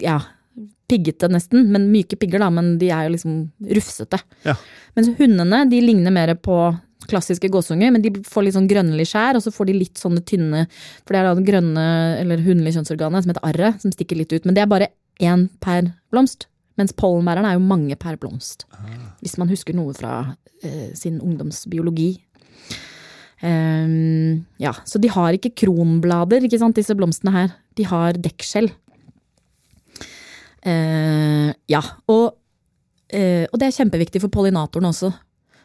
ja, 0.00 0.18
piggete 0.88 1.28
nesten, 1.30 1.68
men 1.72 1.90
myke 1.92 2.16
pigger 2.20 2.42
da, 2.42 2.50
men 2.54 2.76
de 2.80 2.90
er 2.94 3.06
jo 3.06 3.14
liksom 3.14 3.38
rufsete. 3.76 4.20
Ja. 4.46 4.54
Mens 4.96 5.10
hundene 5.18 5.64
de 5.70 5.80
ligner 5.84 6.14
mer 6.14 6.32
på 6.40 6.58
klassiske 7.08 7.48
gåsunger, 7.52 7.92
men 7.94 8.02
de 8.04 8.12
får 8.26 8.44
litt 8.44 8.56
sånn 8.56 8.68
grønnlig 8.68 9.06
skjær, 9.08 9.38
og 9.38 9.44
så 9.44 9.52
får 9.54 9.70
de 9.70 9.78
litt 9.78 10.00
sånne 10.00 10.22
tynne 10.28 10.64
For 11.06 11.14
det 11.14 11.20
er 11.20 11.28
da 11.28 11.34
det 11.38 11.46
grønne 11.46 11.84
eller 12.18 12.42
hundelige 12.44 12.78
kjønnsorganet 12.78 13.24
som 13.24 13.32
heter 13.32 13.48
arret, 13.48 13.82
som 13.84 13.94
stikker 13.94 14.18
litt 14.18 14.32
ut. 14.34 14.48
Men 14.48 14.56
det 14.56 14.64
er 14.64 14.70
bare 14.70 14.90
én 15.24 15.46
per 15.64 15.92
blomst. 16.12 16.48
Mens 16.78 16.94
pollenbæreren 16.94 17.48
er 17.48 17.56
jo 17.56 17.64
mange 17.64 17.96
per 17.98 18.18
blomst. 18.20 18.66
Hvis 19.22 19.38
man 19.40 19.50
husker 19.50 19.74
noe 19.74 19.94
fra 19.98 20.36
eh, 20.62 20.90
sin 20.98 21.18
ungdomsbiologi. 21.18 22.12
Um, 23.38 24.44
ja, 24.62 24.72
så 24.86 24.98
de 25.02 25.10
har 25.14 25.34
ikke 25.34 25.54
kronblader, 25.64 26.42
ikke 26.46 26.58
sant, 26.60 26.78
disse 26.78 26.94
blomstene 26.98 27.34
her. 27.34 27.56
De 27.78 27.86
har 27.86 28.18
dekkskjell. 28.18 28.70
Eh, 30.66 31.50
ja, 31.70 31.82
og, 32.10 32.38
eh, 33.12 33.46
og 33.50 33.58
det 33.60 33.68
er 33.68 33.76
kjempeviktig 33.78 34.22
for 34.24 34.32
pollinatoren 34.34 34.90
også. 34.90 35.12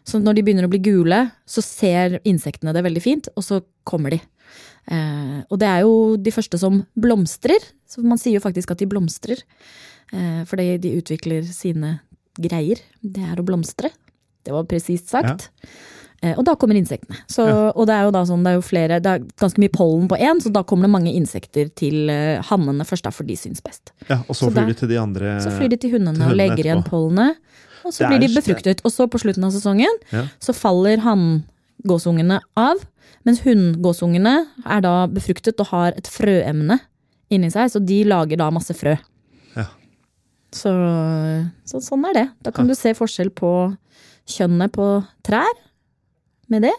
Så 0.03 0.19
når 0.19 0.37
de 0.37 0.43
begynner 0.43 0.67
å 0.67 0.71
bli 0.71 0.81
gule, 0.83 1.19
så 1.47 1.63
ser 1.63 2.19
insektene 2.27 2.73
det 2.75 2.83
veldig 2.83 3.03
fint, 3.03 3.29
og 3.37 3.45
så 3.45 3.61
kommer 3.87 4.15
de. 4.15 4.19
Eh, 4.91 5.39
og 5.47 5.59
det 5.61 5.69
er 5.69 5.85
jo 5.85 5.93
de 6.19 6.33
første 6.35 6.59
som 6.59 6.81
blomstrer, 6.99 7.63
så 7.87 8.03
man 8.03 8.19
sier 8.19 8.37
jo 8.37 8.43
faktisk 8.43 8.73
at 8.73 8.83
de 8.83 8.89
blomstrer. 8.91 9.43
Eh, 10.13 10.43
fordi 10.49 10.75
de 10.83 10.97
utvikler 10.99 11.47
sine 11.47 11.97
greier. 12.35 12.81
Det 12.99 13.23
er 13.23 13.39
å 13.39 13.47
blomstre. 13.47 13.93
Det 14.43 14.53
var 14.53 14.67
presist 14.67 15.13
sagt. 15.13 15.49
Eh, 15.63 15.69
og 16.37 16.45
da 16.47 16.53
kommer 16.55 16.77
insektene. 16.79 17.17
Så, 17.27 17.43
Og 17.75 17.87
det 17.89 17.95
er 17.97 18.05
jo 18.07 18.11
da 18.15 18.21
sånn, 18.29 18.43
det 18.45 18.53
er 18.53 18.55
jo 18.59 18.63
flere, 18.63 18.99
det 19.03 19.11
er 19.11 19.23
ganske 19.41 19.59
mye 19.59 19.71
pollen 19.73 20.05
på 20.07 20.15
én, 20.15 20.39
så 20.39 20.51
da 20.55 20.61
kommer 20.63 20.87
det 20.87 20.93
mange 20.93 21.11
insekter 21.13 21.67
til 21.75 22.09
eh, 22.13 22.39
hannene 22.49 22.85
først, 22.87 23.03
da, 23.03 23.11
for 23.11 23.27
de 23.27 23.35
syns 23.35 23.59
best. 23.65 23.91
Ja, 24.09 24.21
og 24.27 24.35
så 24.35 24.47
Så 24.47 24.51
flyr 24.55 24.67
de 24.71 24.77
til 24.79 24.89
de 24.93 24.99
andre 25.01 25.33
Så 25.43 25.51
flyr 25.57 25.69
de 25.73 25.77
til 25.83 25.91
hundene 25.97 26.15
til 26.15 26.23
og 26.23 26.29
hundene 26.31 26.39
legger 26.39 26.63
igjen 26.69 26.83
pollenet, 26.87 27.37
og 27.83 27.91
så 27.91 28.07
blir 28.07 28.21
de 28.23 28.29
befruktet. 28.31 28.79
Og 28.87 28.91
så 28.95 29.07
på 29.11 29.19
slutten 29.19 29.43
av 29.43 29.51
sesongen 29.51 29.99
Ja. 30.13 30.23
så 30.39 30.53
faller 30.55 31.03
hanngåsungene 31.03 32.39
av, 32.55 32.77
mens 33.25 33.41
hunngåsungene 33.43 34.35
er 34.65 34.81
da 34.81 34.93
befruktet 35.07 35.59
og 35.59 35.67
har 35.73 35.91
et 35.97 36.07
frøemne 36.07 36.79
inni 37.29 37.49
seg, 37.51 37.69
så 37.71 37.79
de 37.83 38.03
lager 38.07 38.37
da 38.39 38.49
masse 38.51 38.73
frø. 38.77 38.95
Ja. 39.57 39.65
Så, 40.53 40.71
så 41.65 41.81
sånn 41.81 42.05
er 42.11 42.13
det. 42.13 42.25
Da 42.45 42.51
kan 42.51 42.67
du 42.69 42.75
se 42.77 42.93
forskjell 42.93 43.31
på 43.33 43.51
kjønnet 44.29 44.71
på 44.75 44.87
trær 45.25 45.51
med 46.53 46.67
det. 46.69 46.73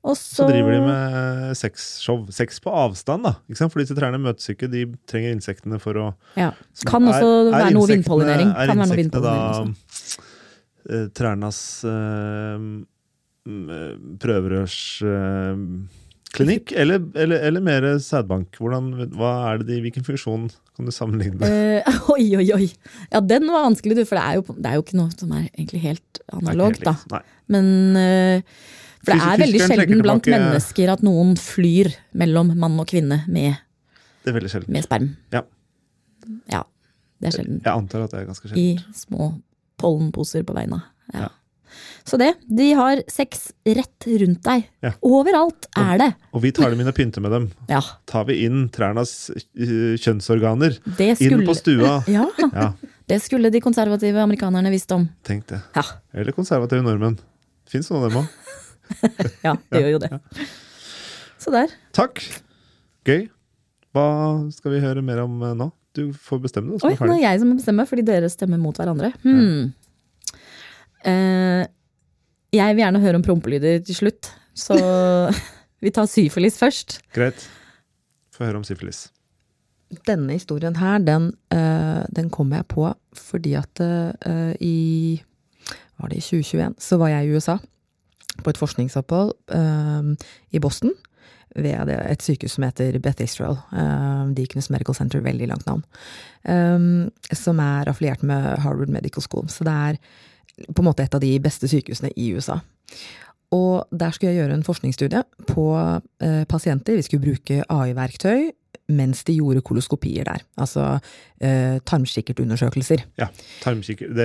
Og 0.00 0.16
så, 0.16 0.46
driver 0.48 0.72
de 0.72 0.80
med 0.80 1.56
sexshow. 1.60 2.22
Sex 2.32 2.56
på 2.64 2.72
avstand, 2.72 3.26
da. 3.26 3.34
Ikke 3.50 3.60
sant? 3.60 3.72
For 3.74 3.82
disse 3.82 3.96
trærne 3.98 4.20
møtes 4.22 4.48
ikke, 4.48 4.70
de 4.72 4.86
trenger 5.10 5.34
insektene 5.36 5.80
for 5.82 5.98
å 6.00 6.06
ja. 6.40 6.54
Kan 6.88 7.08
også 7.10 7.50
være 7.52 7.74
noe 7.76 7.90
vindpollinering. 7.90 8.54
Er 8.56 8.72
insektene 8.72 9.00
vindpollinering 9.02 9.74
da 9.76 9.90
eh, 10.88 11.06
trærnes 11.16 11.60
eh, 11.84 12.64
eh, 13.44 13.92
prøverørs 14.24 14.78
eh, 15.04 15.66
Klinikk 16.30 16.70
eller, 16.78 17.02
eller, 17.18 17.42
eller 17.48 17.62
mer 17.64 17.84
sædbank? 18.02 18.54
Hvordan, 18.60 18.90
hva 19.18 19.30
er 19.50 19.60
det 19.60 19.66
de, 19.72 19.78
hvilken 19.82 20.04
funksjon 20.06 20.44
kan 20.76 20.86
du 20.86 20.92
sammenligne? 20.94 21.42
Eh, 21.46 21.96
oi, 22.14 22.26
oi, 22.38 22.46
oi. 22.54 22.68
Ja, 23.10 23.18
den 23.20 23.48
var 23.50 23.64
vanskelig, 23.66 23.96
du, 23.98 24.04
for 24.06 24.20
det 24.20 24.26
er, 24.26 24.38
jo, 24.38 24.44
det 24.54 24.70
er 24.70 24.78
jo 24.78 24.84
ikke 24.84 24.98
noe 25.00 25.10
som 25.16 25.32
er 25.34 25.48
egentlig 25.50 25.82
helt 25.88 26.20
analogt, 26.36 26.84
da. 26.86 26.94
Nei. 27.16 27.22
Men 27.50 27.72
uh, 27.98 28.68
For 29.02 29.10
det 29.10 29.18
Fys- 29.18 29.26
er 29.32 29.42
veldig 29.42 29.62
sjelden 29.64 30.04
blant 30.06 30.24
tilbake- 30.28 30.44
mennesker 30.46 30.94
at 30.94 31.02
noen 31.06 31.34
flyr 31.40 31.90
mellom 32.22 32.54
mann 32.62 32.78
og 32.78 32.86
kvinne 32.92 33.24
med, 33.26 33.58
Det 34.22 34.36
med 34.68 34.86
sperm. 34.86 35.10
Ja. 35.34 35.42
Ja, 36.52 36.62
det 37.18 37.32
er 37.32 37.38
sjelden. 37.40 37.58
Jeg 37.64 37.74
antar 37.74 38.06
at 38.06 38.14
det 38.14 38.22
er 38.22 38.30
ganske 38.30 38.54
I 38.54 38.68
små 38.94 39.32
pollenposer 39.80 40.46
på 40.46 40.54
beina. 40.54 40.84
Ja. 41.10 41.26
Ja. 41.26 41.28
Så 42.08 42.18
det. 42.20 42.32
De 42.48 42.68
har 42.78 43.02
sex 43.10 43.50
rett 43.66 44.06
rundt 44.22 44.42
deg. 44.46 44.66
Ja. 44.84 44.92
Overalt 45.06 45.68
er 45.78 46.00
det. 46.00 46.08
Og 46.34 46.42
vi 46.44 46.52
tar 46.56 46.70
dem 46.72 46.82
inn 46.82 46.90
og 46.90 46.96
pynter 46.96 47.24
med 47.24 47.34
dem. 47.36 47.48
Ja, 47.70 47.80
Tar 48.10 48.24
vi 48.28 48.38
inn 48.46 48.68
trærnas 48.74 49.12
øh, 49.34 49.96
kjønnsorganer 50.00 50.78
det 50.98 51.12
inn 51.26 51.44
på 51.46 51.54
stua. 51.58 51.98
Ja, 52.10 52.26
Ja, 52.50 52.70
det 53.10 53.20
skulle 53.24 53.50
de 53.52 53.60
konservative 53.62 54.22
amerikanerne 54.22 54.70
visst 54.72 54.90
om. 54.94 55.08
tenk 55.26 55.46
det. 55.50 55.60
Ja, 55.76 55.82
Eller 56.14 56.32
konservative 56.36 56.82
nordmenn. 56.86 57.18
Fins 57.70 57.90
noen 57.90 58.06
av 58.06 58.10
dem 58.10 58.22
òg. 58.22 58.56
ja 59.46 59.56
det 59.70 59.82
gjør 59.84 59.92
jo 59.96 60.00
det. 60.02 60.12
Så 61.40 61.52
der. 61.54 61.70
Takk. 61.96 62.18
Gøy. 63.06 63.28
Hva 63.94 64.06
skal 64.54 64.74
vi 64.76 64.80
høre 64.82 65.02
mer 65.02 65.22
om 65.24 65.38
eh, 65.42 65.54
nå? 65.58 65.70
Du 65.96 66.12
får 66.14 66.38
bestemme 66.44 66.76
det. 66.76 66.84
Oi, 66.86 66.94
nå 67.02 67.16
er 67.16 67.24
jeg 67.24 67.40
som 67.42 67.50
bestemmer, 67.56 67.86
fordi 67.90 68.04
dere 68.06 68.28
stemmer 68.30 68.60
mot 68.62 68.76
hverandre. 68.78 69.08
Hmm. 69.24 69.72
Eh, 71.06 71.62
jeg 72.50 72.74
vil 72.74 72.82
gjerne 72.82 73.00
høre 73.02 73.20
om 73.20 73.24
prompelyder 73.24 73.80
til 73.86 73.96
slutt, 73.96 74.32
så 74.56 74.76
vi 75.84 75.92
tar 75.94 76.10
syfilis 76.10 76.58
først. 76.60 77.00
Greit. 77.14 77.46
Få 78.34 78.48
høre 78.48 78.60
om 78.60 78.66
syfilis. 78.66 79.08
Denne 80.06 80.36
historien 80.36 80.76
her, 80.78 80.98
den, 81.02 81.32
eh, 81.50 82.04
den 82.14 82.30
kom 82.30 82.52
jeg 82.54 82.66
på 82.70 82.86
fordi 83.16 83.56
at 83.58 83.80
eh, 83.82 84.54
i 84.62 85.20
Var 86.00 86.08
det 86.08 86.16
i 86.16 86.20
2021? 86.20 86.74
Så 86.78 86.96
var 86.96 87.08
jeg 87.08 87.26
i 87.26 87.34
USA 87.34 87.58
på 88.40 88.50
et 88.50 88.56
forskningsopphold 88.56 89.32
eh, 89.52 90.28
i 90.50 90.58
Boston. 90.58 90.94
Ved 91.56 91.90
et 91.90 92.22
sykehus 92.22 92.54
som 92.54 92.64
heter 92.64 92.98
Beth 93.02 93.22
Israel. 93.24 93.56
Uh, 93.72 94.30
Deaconess 94.36 94.70
Medical 94.70 94.94
Center, 94.94 95.20
veldig 95.20 95.48
langt 95.48 95.66
navn. 95.66 95.82
um, 96.48 97.10
som 97.32 97.58
er 97.58 97.88
affiliert 97.88 98.22
med 98.22 98.60
Harvard 98.62 98.88
Medical 98.88 99.22
School. 99.22 99.48
Så 99.48 99.64
det 99.64 99.72
er 99.72 99.98
på 100.68 100.82
en 100.82 100.88
måte 100.88 101.04
et 101.06 101.16
av 101.16 101.22
de 101.22 101.32
beste 101.42 101.68
sykehusene 101.70 102.12
i 102.16 102.30
USA. 102.36 102.60
Og 103.56 103.90
der 103.90 104.14
skulle 104.14 104.32
jeg 104.32 104.44
gjøre 104.44 104.58
en 104.58 104.66
forskningsstudie 104.66 105.24
på 105.50 105.66
eh, 106.22 106.42
pasienter. 106.50 106.98
Vi 107.00 107.06
skulle 107.06 107.24
bruke 107.24 107.62
AI-verktøy 107.66 108.50
mens 108.90 109.22
de 109.26 109.36
gjorde 109.38 109.62
koloskopier 109.66 110.26
der. 110.26 110.42
Altså 110.60 110.84
eh, 111.42 111.78
tarmkikkertundersøkelser. 111.86 113.04
Ja, 113.20 113.28
tarmkikkert 113.62 114.16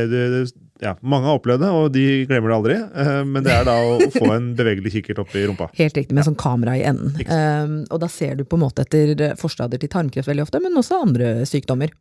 ja, 0.84 0.92
mange 1.08 1.30
har 1.30 1.38
opplevd 1.40 1.62
det, 1.64 1.70
og 1.72 1.86
de 1.96 2.06
glemmer 2.28 2.52
det 2.52 2.56
aldri. 2.58 2.78
eh, 3.04 3.20
Men 3.30 3.46
det 3.46 3.54
er 3.56 3.68
da 3.68 3.76
å 3.80 4.00
få 4.20 4.32
en 4.36 4.50
bevegelig 4.58 4.96
kikkert 4.98 5.22
opp 5.24 5.36
i 5.38 5.46
rumpa. 5.48 5.70
Helt 5.78 5.98
riktig, 5.98 6.18
med 6.18 6.28
sånn 6.28 6.40
kamera 6.40 6.76
i 6.78 6.84
enden. 6.88 7.16
Um, 7.30 7.78
og 7.94 8.02
da 8.04 8.10
ser 8.12 8.36
du 8.40 8.44
på 8.44 8.60
en 8.60 8.66
måte 8.66 8.84
etter 8.84 9.38
forstadier 9.40 9.82
til 9.82 9.92
tarmkreft 9.94 10.30
veldig 10.30 10.46
ofte, 10.48 10.62
men 10.64 10.76
også 10.82 11.00
andre 11.06 11.36
sykdommer. 11.48 11.94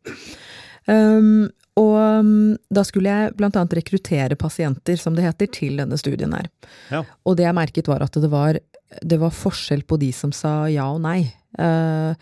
Um, 0.91 1.47
og 1.75 1.93
um, 1.99 2.55
da 2.71 2.85
skulle 2.87 3.11
jeg 3.11 3.35
blant 3.35 3.57
annet 3.59 3.75
rekruttere 3.81 4.37
pasienter, 4.39 4.95
som 4.99 5.15
det 5.17 5.25
heter, 5.25 5.49
til 5.51 5.81
denne 5.81 5.99
studien 5.99 6.31
her. 6.35 6.47
Ja. 6.93 7.03
Og 7.27 7.35
det 7.35 7.47
jeg 7.47 7.57
merket 7.57 7.89
var 7.91 8.05
at 8.05 8.15
det 8.15 8.31
var, 8.31 8.59
det 9.03 9.19
var 9.19 9.35
forskjell 9.35 9.83
på 9.87 9.99
de 9.99 10.11
som 10.15 10.31
sa 10.35 10.65
ja 10.71 10.87
og 10.93 11.01
nei. 11.03 11.25
Uh, 11.59 12.15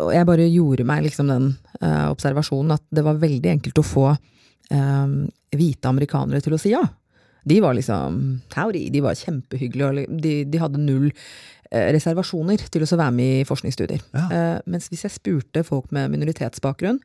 og 0.00 0.12
jeg 0.12 0.28
bare 0.28 0.48
gjorde 0.50 0.86
meg 0.88 1.04
liksom 1.06 1.30
den 1.30 1.52
uh, 1.80 2.08
observasjonen 2.10 2.76
at 2.76 2.84
det 2.92 3.04
var 3.06 3.20
veldig 3.22 3.52
enkelt 3.54 3.80
å 3.80 3.86
få 3.86 4.06
um, 4.12 5.14
hvite 5.56 5.90
amerikanere 5.90 6.42
til 6.44 6.56
å 6.56 6.60
si 6.60 6.74
ja. 6.74 6.82
De 7.48 7.56
var 7.64 7.74
liksom 7.76 8.20
howdy, 8.52 8.88
de 8.92 9.00
var 9.00 9.16
kjempehyggelige, 9.16 9.88
og 9.88 10.20
de, 10.20 10.34
de 10.44 10.60
hadde 10.60 10.82
null 10.82 11.06
eh, 11.08 11.86
reservasjoner 11.94 12.66
til 12.68 12.84
å 12.84 12.88
være 12.90 13.14
med 13.16 13.36
i 13.38 13.46
forskningsstudier. 13.48 14.02
Ja. 14.12 14.24
Eh, 14.28 14.56
mens 14.68 14.90
hvis 14.92 15.06
jeg 15.06 15.14
spurte 15.14 15.62
folk 15.64 15.88
med 15.96 16.12
minoritetsbakgrunn, 16.12 17.00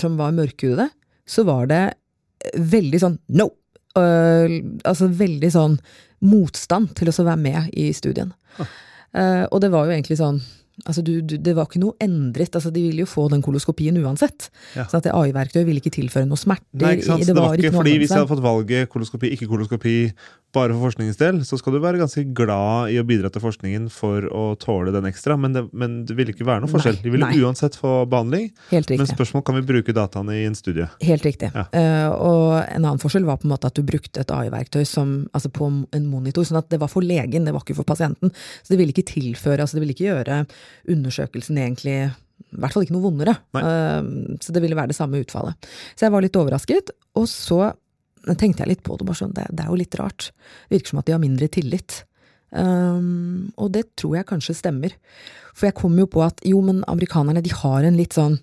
som 0.00 0.18
var 0.18 0.36
mørkhudede, 0.36 0.88
så 1.28 1.44
var 1.48 1.68
det 1.70 1.82
eh, 1.88 2.58
veldig 2.58 3.02
sånn 3.04 3.18
no! 3.38 3.50
Uh, 3.98 4.60
altså 4.86 5.08
veldig 5.10 5.48
sånn 5.50 5.78
motstand 6.22 6.92
til 6.98 7.10
å 7.10 7.14
være 7.16 7.40
med 7.40 7.70
i 7.78 7.88
studien. 7.96 8.30
Eh, 9.16 9.44
og 9.48 9.62
det 9.62 9.70
var 9.72 9.86
jo 9.86 9.94
egentlig 9.94 10.18
sånn 10.20 10.40
Altså 10.86 11.02
du, 11.02 11.20
du, 11.22 11.36
det 11.42 11.54
var 11.56 11.66
ikke 11.66 11.80
noe 11.82 11.96
endret. 12.00 12.54
altså 12.54 12.70
De 12.74 12.82
ville 12.82 13.02
jo 13.04 13.06
få 13.10 13.28
den 13.32 13.42
koloskopien 13.42 13.96
uansett. 14.02 14.50
Ja. 14.76 14.84
Så 14.90 14.98
at 15.00 15.08
det 15.08 15.14
AI-verktøyet 15.14 15.66
ville 15.66 15.80
ikke 15.82 15.94
tilføre 15.94 16.26
noe 16.28 16.38
smerter. 16.38 16.66
Nei, 16.82 16.96
ikke 16.98 17.08
sant? 17.08 17.22
i- 17.22 17.26
Det 17.30 17.36
var 17.36 17.54
ikke 17.56 17.72
fordi 17.74 17.96
Hvis 17.98 18.10
jeg 18.10 18.18
hadde 18.18 18.30
fått 18.34 18.44
valget 18.44 18.88
koloskopi, 18.92 19.32
ikke 19.34 19.48
koloskopi, 19.50 20.12
bare 20.54 20.72
for 20.72 20.88
forskningens 20.88 21.18
del, 21.20 21.40
så 21.44 21.58
skal 21.60 21.74
du 21.74 21.80
være 21.80 21.98
ganske 22.00 22.22
glad 22.32 22.88
i 22.90 22.96
å 22.98 23.04
bidra 23.04 23.28
til 23.30 23.42
forskningen 23.42 23.90
for 23.92 24.22
å 24.32 24.56
tåle 24.58 24.92
den 24.94 25.04
ekstra, 25.04 25.36
men 25.38 25.52
det, 25.52 25.66
men 25.76 26.04
det 26.08 26.16
ville 26.16 26.32
ikke 26.32 26.46
være 26.48 26.62
noe 26.64 26.72
forskjell. 26.72 26.96
Nei, 26.96 27.02
De 27.04 27.10
ville 27.12 27.26
nei. 27.28 27.42
uansett 27.44 27.76
få 27.76 28.06
behandling, 28.08 28.48
Helt 28.70 28.88
riktig. 28.88 28.98
men 28.98 29.06
spørsmålet 29.10 29.28
spørsmål 29.28 29.44
kan 29.44 29.54
vi 29.58 29.66
bruke 29.68 29.92
dataene 29.92 30.36
i 30.40 30.46
en 30.48 30.54
studie. 30.56 30.88
Helt 31.04 31.22
riktig. 31.26 31.50
Ja. 31.54 31.66
Uh, 31.74 32.16
og 32.16 32.64
en 32.64 32.84
annen 32.84 32.98
forskjell 33.02 33.24
var 33.28 33.36
på 33.42 33.44
en 33.48 33.52
måte 33.52 33.68
at 33.68 33.74
du 33.76 33.82
brukte 33.82 34.20
et 34.22 34.30
AI-verktøy 34.32 34.82
altså 34.88 35.50
på 35.52 35.68
en 35.92 36.06
monitor, 36.08 36.44
sånn 36.48 36.58
at 36.62 36.68
det 36.70 36.80
var 36.80 36.88
for 36.88 37.02
legen, 37.04 37.44
det 37.44 37.52
var 37.54 37.60
ikke 37.64 37.76
for 37.76 37.84
pasienten. 37.88 38.32
Så 38.62 38.72
det 38.72 38.78
ville 38.80 38.92
ikke 38.94 39.04
tilføre, 39.08 39.60
altså 39.60 39.76
det 39.78 39.84
ville 39.84 39.94
ikke 39.96 40.08
gjøre 40.08 40.46
undersøkelsen 40.88 41.60
egentlig 41.60 41.98
i 42.48 42.60
hvert 42.62 42.72
fall 42.72 42.86
ikke 42.86 42.94
noe 42.94 43.04
vondere. 43.04 43.34
Eh, 43.60 44.10
så 44.42 44.54
det 44.54 44.62
ville 44.64 44.78
være 44.78 44.92
det 44.92 44.98
samme 44.98 45.20
utfallet. 45.22 45.68
Så 45.94 46.06
jeg 46.06 46.14
var 46.14 46.24
litt 46.24 46.38
overrasket, 46.38 46.92
og 47.18 47.26
så 47.30 47.72
tenkte 48.38 48.64
jeg 48.64 48.72
litt 48.72 48.84
på 48.86 48.96
det, 48.98 49.06
bare 49.08 49.20
sånn, 49.20 49.34
det, 49.36 49.46
det 49.54 49.64
er 49.64 49.72
jo 49.72 49.80
litt 49.80 49.98
rart. 50.00 50.30
Det 50.68 50.78
virker 50.78 50.94
som 50.94 51.02
at 51.02 51.08
de 51.08 51.16
har 51.16 51.22
mindre 51.22 51.48
tillit. 51.52 52.02
Um, 52.48 53.50
og 53.60 53.74
det 53.74 53.90
tror 54.00 54.18
jeg 54.18 54.28
kanskje 54.28 54.56
stemmer. 54.56 54.94
For 55.52 55.68
jeg 55.68 55.76
kom 55.76 55.96
jo 56.00 56.08
på 56.08 56.22
at 56.24 56.40
jo, 56.46 56.62
men 56.64 56.80
amerikanerne 56.88 57.42
de 57.44 57.52
har 57.52 57.84
en 57.84 57.98
litt 57.98 58.16
sånn 58.16 58.38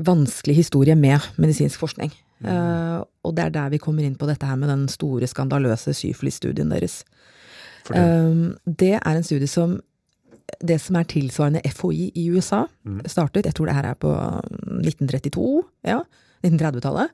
vanskelig 0.00 0.56
historie 0.62 0.96
med 0.96 1.24
medisinsk 1.40 1.80
forskning. 1.80 2.12
Eh, 2.40 2.98
og 3.24 3.34
det 3.36 3.46
er 3.46 3.52
der 3.52 3.72
vi 3.74 3.80
kommer 3.82 4.06
inn 4.06 4.16
på 4.16 4.28
dette 4.28 4.48
her 4.48 4.56
med 4.56 4.70
den 4.72 4.86
store, 4.88 5.28
skandaløse 5.28 5.94
syfilis-studien 5.96 6.72
deres. 6.72 7.02
Det, 7.88 7.96
Um, 7.96 8.54
det 8.64 9.00
er 9.00 9.16
en 9.16 9.24
studie 9.24 9.48
som 9.50 9.80
det 10.60 10.78
som 10.82 10.96
er 10.96 11.08
tilsvarende 11.10 11.62
FHI 11.64 12.10
i 12.14 12.30
USA, 12.30 12.64
Mm. 12.84 13.00
startet, 13.06 13.44
jeg 13.44 13.54
tror 13.54 13.66
det 13.66 13.74
her 13.74 13.90
er 13.90 13.94
på 13.94 14.10
1932, 14.80 15.62
ja, 15.84 16.00
1930-tallet, 16.42 17.10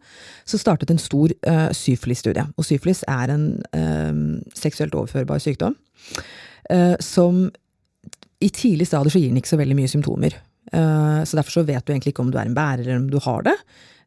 så 0.47 0.59
startet 0.59 0.91
en 0.91 0.99
stor 0.99 1.33
uh, 1.49 1.73
syfilis-studie. 1.75 2.47
Og 2.57 2.65
syfilis 2.65 3.03
er 3.09 3.33
en 3.35 3.63
um, 3.75 4.43
seksuelt 4.55 4.95
overførbar 4.95 5.39
sykdom 5.43 5.75
uh, 6.71 6.95
som 7.01 7.51
i 8.41 8.49
tidlig 8.49 8.87
stadier 8.87 9.11
så 9.11 9.19
gir 9.19 9.33
den 9.33 9.41
ikke 9.41 9.51
så 9.51 9.59
veldig 9.59 9.77
mye 9.77 9.91
symptomer. 9.91 10.39
Uh, 10.73 11.25
så 11.27 11.37
derfor 11.37 11.51
så 11.51 11.67
vet 11.67 11.87
du 11.87 11.93
egentlig 11.93 12.15
ikke 12.15 12.23
om 12.23 12.31
du 12.31 12.39
er 12.39 12.47
en 12.47 12.55
bærer 12.55 12.87
eller 12.87 13.03
om 13.03 13.11
du 13.11 13.19
har 13.19 13.43
det. 13.43 13.57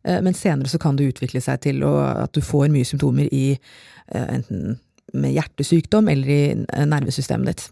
Eh, 0.03 0.21
men 0.21 0.33
senere 0.33 0.69
så 0.71 0.79
kan 0.79 0.97
det 0.97 1.09
utvikle 1.13 1.41
seg 1.43 1.63
til 1.65 1.83
å, 1.87 1.93
at 2.25 2.35
du 2.35 2.41
får 2.45 2.69
mye 2.73 2.87
symptomer 2.87 3.29
i 3.35 3.51
eh, 3.55 4.29
enten 4.37 4.79
med 5.13 5.33
hjertesykdom 5.33 6.09
eller 6.11 6.31
i 6.31 6.41
eh, 6.53 6.87
nervesystemet 6.87 7.51
ditt. 7.51 7.67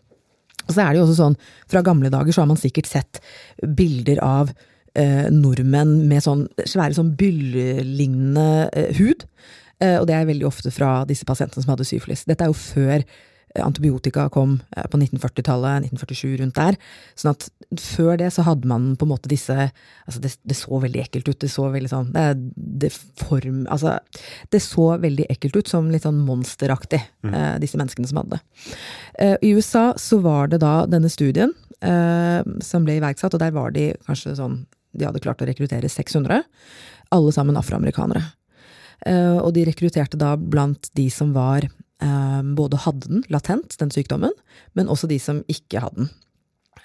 Og 0.67 0.75
så 0.75 0.83
er 0.83 0.91
det 0.91 1.01
jo 1.01 1.05
også 1.07 1.19
sånn, 1.19 1.37
fra 1.71 1.83
gamle 1.85 2.11
dager 2.13 2.35
så 2.35 2.43
har 2.43 2.51
man 2.51 2.59
sikkert 2.59 2.89
sett 2.89 3.21
bilder 3.63 4.21
av 4.25 4.51
eh, 4.97 5.29
nordmenn 5.33 6.03
med 6.09 6.25
sånn 6.25 6.45
svære 6.63 6.97
sånn 6.97 7.15
byllelignende 7.19 8.67
eh, 8.71 8.91
hud. 8.99 9.27
Eh, 9.79 9.97
og 9.99 10.07
det 10.09 10.17
er 10.17 10.29
veldig 10.29 10.47
ofte 10.49 10.73
fra 10.73 11.01
disse 11.09 11.27
pasientene 11.27 11.63
som 11.63 11.75
hadde 11.75 11.87
syfilis. 11.87 12.25
Dette 12.29 12.45
er 12.45 12.53
jo 12.53 12.59
før 12.59 13.05
antibiotika 13.63 14.27
kom 14.33 14.59
eh, 14.75 14.85
på 14.89 14.99
1940-tallet, 14.99 15.87
1947 15.89 16.37
rundt 16.41 16.57
der. 16.57 16.77
Sånn 17.17 17.33
at 17.33 17.47
før 17.75 18.15
det 18.19 18.29
så 18.31 18.45
hadde 18.47 18.67
man 18.69 18.93
på 18.95 19.03
en 19.03 19.11
måte 19.11 19.27
disse 19.27 19.55
Altså 20.07 20.21
det, 20.23 20.31
det 20.47 20.55
så 20.55 20.77
veldig 20.79 21.01
ekkelt 21.03 21.27
ut. 21.27 21.39
Det 21.41 21.49
så 21.51 21.67
veldig 21.73 21.89
sånn 21.91 22.11
det, 22.15 22.25
det 22.55 22.93
form 23.19 23.65
Altså 23.73 23.97
det 24.53 24.61
så 24.63 24.93
veldig 25.01 25.27
ekkelt 25.33 25.57
ut, 25.59 25.67
som 25.67 25.89
litt 25.91 26.05
sånn 26.05 26.21
monsteraktig, 26.23 27.01
eh, 27.27 27.55
disse 27.61 27.79
menneskene 27.79 28.07
som 28.07 28.21
hadde 28.21 28.37
det. 28.37 28.69
Eh, 29.19 29.35
I 29.49 29.53
USA 29.57 29.89
så 29.99 30.21
var 30.23 30.51
det 30.51 30.61
da 30.63 30.85
denne 30.89 31.11
studien 31.11 31.51
eh, 31.81 32.39
som 32.63 32.87
ble 32.87 32.97
iverksatt, 33.01 33.35
og 33.35 33.43
der 33.43 33.55
var 33.55 33.75
de 33.75 33.89
kanskje 34.07 34.37
sånn 34.39 34.61
De 34.97 35.05
hadde 35.05 35.21
klart 35.21 35.43
å 35.43 35.45
rekruttere 35.45 35.89
600. 35.91 36.45
Alle 37.13 37.31
sammen 37.35 37.57
afroamerikanere. 37.59 38.23
Og 39.43 39.51
de 39.53 39.65
rekrutterte 39.67 40.17
da 40.17 40.31
blant 40.39 40.87
de 40.97 41.05
som 41.13 41.35
var 41.35 41.67
både 41.97 42.77
hadde 42.83 43.07
den 43.09 43.23
latent, 43.33 43.73
den 43.81 43.89
sykdommen, 43.89 44.33
men 44.77 44.89
også 44.91 45.07
de 45.09 45.17
som 45.17 45.39
ikke 45.49 45.81
hadde 45.81 46.03
den. 46.03 46.09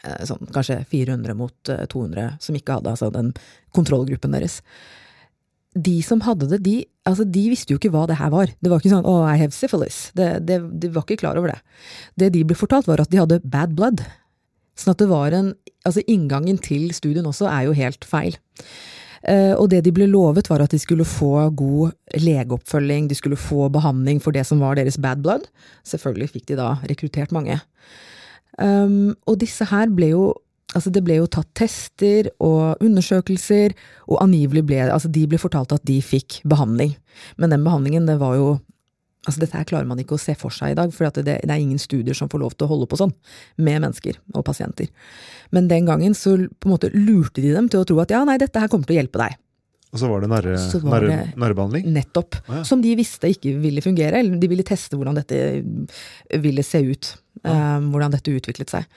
Eh, 0.02 0.24
sånn 0.26 0.50
kanskje 0.50 0.80
400 0.90 1.36
mot 1.38 1.70
eh, 1.70 1.84
200 1.90 2.38
som 2.42 2.56
ikke 2.58 2.78
hadde, 2.78 2.90
altså 2.94 3.10
den 3.14 3.30
kontrollgruppen 3.76 4.34
deres. 4.34 4.62
de 5.72 6.02
som 6.04 6.20
hadde 6.20 6.50
det, 6.50 6.58
de, 6.66 6.72
altså 7.08 7.24
de 7.24 7.46
visste 7.48 7.72
jo 7.72 7.78
ikke 7.78 7.88
hva 7.94 8.02
det 8.04 8.18
her 8.18 8.28
var. 8.28 8.50
Det 8.60 8.68
var 8.68 8.82
ikke 8.82 8.92
sånn 8.92 9.06
'oh, 9.08 9.24
I 9.24 9.38
have 9.40 9.56
syphilis'. 9.56 10.12
Det, 10.12 10.44
det, 10.44 10.58
de 10.80 10.90
var 10.92 11.06
ikke 11.06 11.22
klar 11.24 11.38
over 11.40 11.48
det. 11.48 11.60
Det 12.20 12.32
de 12.34 12.42
ble 12.44 12.54
fortalt, 12.54 12.86
var 12.86 13.00
at 13.00 13.08
de 13.08 13.16
hadde 13.16 13.40
bad 13.40 13.72
blood. 13.72 14.02
Sånn 14.76 14.92
at 14.92 14.98
det 15.00 15.08
var 15.08 15.32
en 15.32 15.54
Altså 15.82 15.98
inngangen 16.06 16.60
til 16.62 16.92
studien 16.94 17.26
også 17.26 17.48
er 17.50 17.64
jo 17.66 17.72
helt 17.74 18.04
feil. 18.06 18.36
Eh, 19.28 19.54
og 19.54 19.68
det 19.70 19.84
de 19.86 19.92
ble 19.94 20.08
lovet, 20.10 20.50
var 20.50 20.64
at 20.64 20.72
de 20.74 20.80
skulle 20.82 21.06
få 21.06 21.48
god 21.54 21.92
legeoppfølging, 22.18 23.08
de 23.10 23.18
skulle 23.18 23.38
få 23.38 23.68
behandling 23.72 24.22
for 24.22 24.34
det 24.34 24.44
som 24.48 24.62
var 24.62 24.78
deres 24.78 24.98
bad 24.98 25.22
blood. 25.22 25.46
Selvfølgelig 25.86 26.32
fikk 26.34 26.48
de 26.50 26.58
da 26.58 26.74
rekruttert 26.90 27.34
mange. 27.34 27.60
Um, 28.58 29.14
og 29.26 29.38
disse 29.40 29.64
her 29.70 29.92
ble 29.92 30.14
jo 30.14 30.32
Altså, 30.72 30.88
det 30.88 31.02
ble 31.04 31.18
jo 31.18 31.26
tatt 31.28 31.50
tester 31.52 32.30
og 32.40 32.80
undersøkelser, 32.80 33.74
og 34.08 34.22
angivelig 34.22 34.62
ble 34.64 34.78
Altså, 34.86 35.10
de 35.12 35.26
ble 35.28 35.36
fortalt 35.36 35.74
at 35.76 35.82
de 35.84 35.98
fikk 36.00 36.38
behandling. 36.48 36.94
Men 37.36 37.52
den 37.52 37.66
behandlingen, 37.66 38.06
det 38.08 38.14
var 38.22 38.38
jo 38.38 38.46
Altså, 39.22 39.38
dette 39.44 39.54
her 39.54 39.66
klarer 39.68 39.86
man 39.86 40.00
ikke 40.02 40.16
å 40.16 40.20
se 40.20 40.34
for 40.38 40.50
seg 40.54 40.72
i 40.72 40.78
dag, 40.78 40.90
for 40.94 41.06
det, 41.06 41.22
det, 41.28 41.36
er 41.46 41.60
ingen 41.60 41.78
studier 41.78 42.16
som 42.18 42.30
får 42.30 42.42
lov 42.42 42.56
til 42.56 42.66
å 42.66 42.72
holde 42.72 42.88
på 42.90 42.98
sånn 42.98 43.12
med 43.62 43.84
mennesker 43.84 44.18
og 44.34 44.42
pasienter. 44.48 44.90
Men 45.54 45.68
den 45.70 45.86
gangen 45.86 46.16
så 46.18 46.34
på 46.58 46.68
en 46.68 46.74
måte 46.74 46.90
lurte 46.94 47.44
de 47.44 47.52
dem 47.54 47.70
til 47.70 47.84
å 47.84 47.86
tro 47.86 48.00
at 48.02 48.10
ja, 48.10 48.24
nei, 48.26 48.40
dette 48.42 48.58
her 48.58 48.70
kommer 48.72 48.88
til 48.88 48.96
å 48.96 49.02
hjelpe 49.02 49.22
deg. 49.22 49.38
Og 49.92 50.00
så 50.00 50.08
var 50.08 50.24
det 50.24 50.30
narrebehandling? 50.32 51.84
Narre. 51.84 51.96
Nettopp. 52.00 52.38
Å, 52.40 52.54
ja. 52.56 52.62
Som 52.64 52.80
de 52.82 52.94
visste 52.96 53.28
ikke 53.28 53.52
ville 53.60 53.84
fungere, 53.84 54.22
eller 54.22 54.40
de 54.40 54.48
ville 54.48 54.64
teste 54.66 54.96
hvordan 54.96 55.18
dette 55.20 56.40
ville 56.42 56.64
se 56.64 56.80
ut. 56.80 57.12
eh, 57.44 57.78
hvordan 57.92 58.12
dette 58.14 58.32
utviklet 58.32 58.72
seg. 58.72 58.88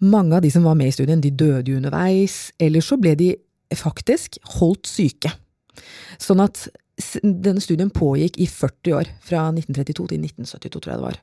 Mange 0.00 0.36
av 0.36 0.42
de 0.44 0.50
som 0.52 0.64
var 0.64 0.78
med 0.80 0.90
i 0.90 0.96
studien, 0.96 1.20
de 1.20 1.30
døde 1.30 1.70
jo 1.70 1.78
underveis, 1.78 2.52
eller 2.58 2.84
så 2.84 2.96
ble 3.00 3.14
de 3.20 3.30
faktisk 3.76 4.40
holdt 4.56 4.88
syke. 4.88 5.32
Sånn 6.18 6.42
at 6.42 6.66
denne 7.22 7.62
studien 7.62 7.90
pågikk 7.92 8.38
i 8.40 8.46
40 8.50 8.96
år, 8.96 9.10
fra 9.24 9.48
1932 9.52 10.10
til 10.12 10.24
1972, 10.26 10.80
tror 10.80 10.92
jeg 10.92 11.00
det 11.00 11.08
var. 11.08 11.20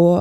Og 0.00 0.14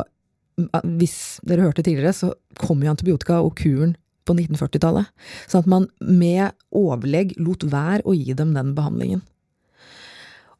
hvis 0.99 1.39
dere 1.47 1.65
hørte 1.67 1.83
tidligere, 1.85 2.13
så 2.15 2.33
kom 2.59 2.83
jo 2.83 2.91
antibiotika 2.91 3.39
og 3.43 3.55
kuren 3.59 3.95
på 4.27 4.35
1940-tallet. 4.35 5.09
Sånn 5.49 5.63
at 5.63 5.71
man 5.71 5.89
med 6.03 6.53
overlegg 6.75 7.35
lot 7.41 7.65
være 7.69 8.05
å 8.05 8.15
gi 8.17 8.35
dem 8.37 8.53
den 8.57 8.73
behandlingen. 8.77 9.23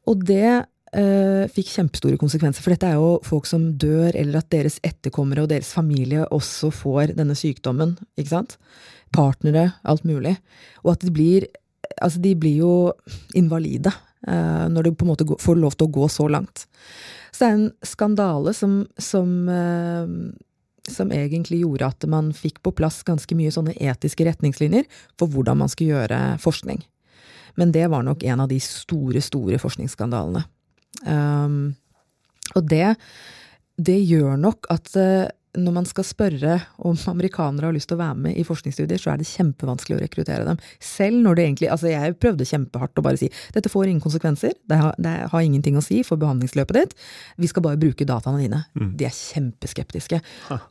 Og 0.10 0.24
det 0.26 0.48
eh, 0.50 1.46
fikk 1.54 1.74
kjempestore 1.76 2.20
konsekvenser, 2.22 2.66
for 2.66 2.74
dette 2.74 2.90
er 2.90 2.98
jo 2.98 3.20
folk 3.26 3.50
som 3.50 3.72
dør, 3.82 4.14
eller 4.16 4.42
at 4.42 4.50
deres 4.54 4.80
etterkommere 4.86 5.46
og 5.46 5.52
deres 5.52 5.74
familie 5.76 6.26
også 6.34 6.72
får 6.74 7.16
denne 7.20 7.38
sykdommen, 7.38 7.98
ikke 8.18 8.34
sant? 8.34 8.58
Partnere, 9.16 9.74
alt 9.84 10.06
mulig. 10.08 10.38
Og 10.86 10.96
at 10.98 11.06
de 11.06 11.16
blir 11.16 11.50
Altså, 12.00 12.20
de 12.22 12.36
blir 12.38 12.60
jo 12.62 12.74
invalide 13.36 13.90
når 14.28 14.84
du 14.84 14.90
på 14.92 15.06
en 15.06 15.10
måte 15.14 15.26
får 15.40 15.56
lov 15.56 15.78
til 15.78 15.88
å 15.88 15.94
gå 15.96 16.08
så 16.12 16.26
langt. 16.28 16.66
Så 17.32 17.40
det 17.40 17.48
er 17.48 17.54
en 17.56 17.88
skandale 17.88 18.52
som, 18.58 18.74
som 19.00 19.30
eh, 19.48 20.12
som 20.92 21.12
egentlig 21.12 21.62
gjorde 21.64 21.90
at 21.90 22.06
man 22.10 22.32
fikk 22.36 22.62
på 22.64 22.74
plass 22.76 23.02
ganske 23.08 23.36
mye 23.38 23.52
sånne 23.54 23.76
etiske 23.78 24.26
retningslinjer 24.28 24.88
for 25.20 25.32
hvordan 25.32 25.62
man 25.62 25.72
skulle 25.72 25.98
gjøre 25.98 26.20
forskning. 26.44 26.82
Men 27.60 27.74
det 27.76 27.88
var 27.92 28.06
nok 28.06 28.24
en 28.24 28.44
av 28.46 28.50
de 28.52 28.60
store, 28.64 29.22
store 29.24 29.60
forskningsskandalene. 29.62 30.46
Um, 31.06 31.76
og 32.56 32.66
det, 32.70 32.96
det 33.78 34.00
gjør 34.00 34.40
nok 34.40 34.70
at 34.74 34.90
eh, 34.98 35.28
når 35.58 35.74
man 35.74 35.86
skal 35.90 36.06
spørre 36.06 36.56
om 36.86 36.98
amerikanere 37.10 37.70
har 37.70 37.74
lyst 37.74 37.90
til 37.90 37.98
å 37.98 38.02
være 38.04 38.18
med 38.22 38.38
i 38.38 38.44
forskningsstudier, 38.46 39.00
så 39.02 39.14
er 39.14 39.22
det 39.22 39.26
kjempevanskelig 39.32 39.96
å 39.98 40.02
rekruttere 40.04 40.46
dem. 40.46 40.60
Selv 40.84 41.18
når 41.24 41.36
det 41.40 41.46
egentlig 41.48 41.70
Altså, 41.70 41.88
jeg 41.90 42.18
prøvde 42.22 42.46
kjempehardt 42.46 43.00
å 43.02 43.04
bare 43.06 43.18
si 43.22 43.30
dette 43.56 43.70
får 43.70 43.88
ingen 43.90 44.04
konsekvenser, 44.04 44.54
det 44.70 44.78
har, 44.78 44.94
det 45.02 45.14
har 45.32 45.42
ingenting 45.46 45.78
å 45.80 45.84
si 45.86 46.04
for 46.06 46.22
behandlingsløpet 46.22 46.78
ditt, 46.78 46.94
vi 47.38 47.50
skal 47.50 47.66
bare 47.66 47.80
bruke 47.82 48.06
dataene 48.06 48.44
dine. 48.44 48.62
De 49.00 49.06
er 49.10 49.16
kjempeskeptiske. 49.16 50.22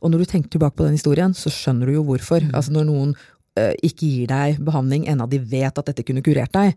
Og 0.00 0.11
når 0.12 0.18
du 0.23 0.30
tenker 0.30 0.54
tilbake 0.54 0.76
på 0.78 0.87
den 0.87 0.94
historien, 0.99 1.35
så 1.35 1.50
skjønner 1.50 1.87
du 1.90 1.97
jo 1.99 2.04
hvorfor. 2.06 2.47
Altså 2.54 2.73
når 2.75 2.87
noen 2.90 3.14
ø, 3.58 3.66
ikke 3.82 4.06
gir 4.06 4.30
deg 4.30 4.62
behandling 4.62 5.08
ennå 5.11 5.26
de 5.30 5.38
vet 5.42 5.75
at 5.78 5.87
dette 5.90 6.06
kunne 6.06 6.23
kurert 6.23 6.54
deg, 6.54 6.75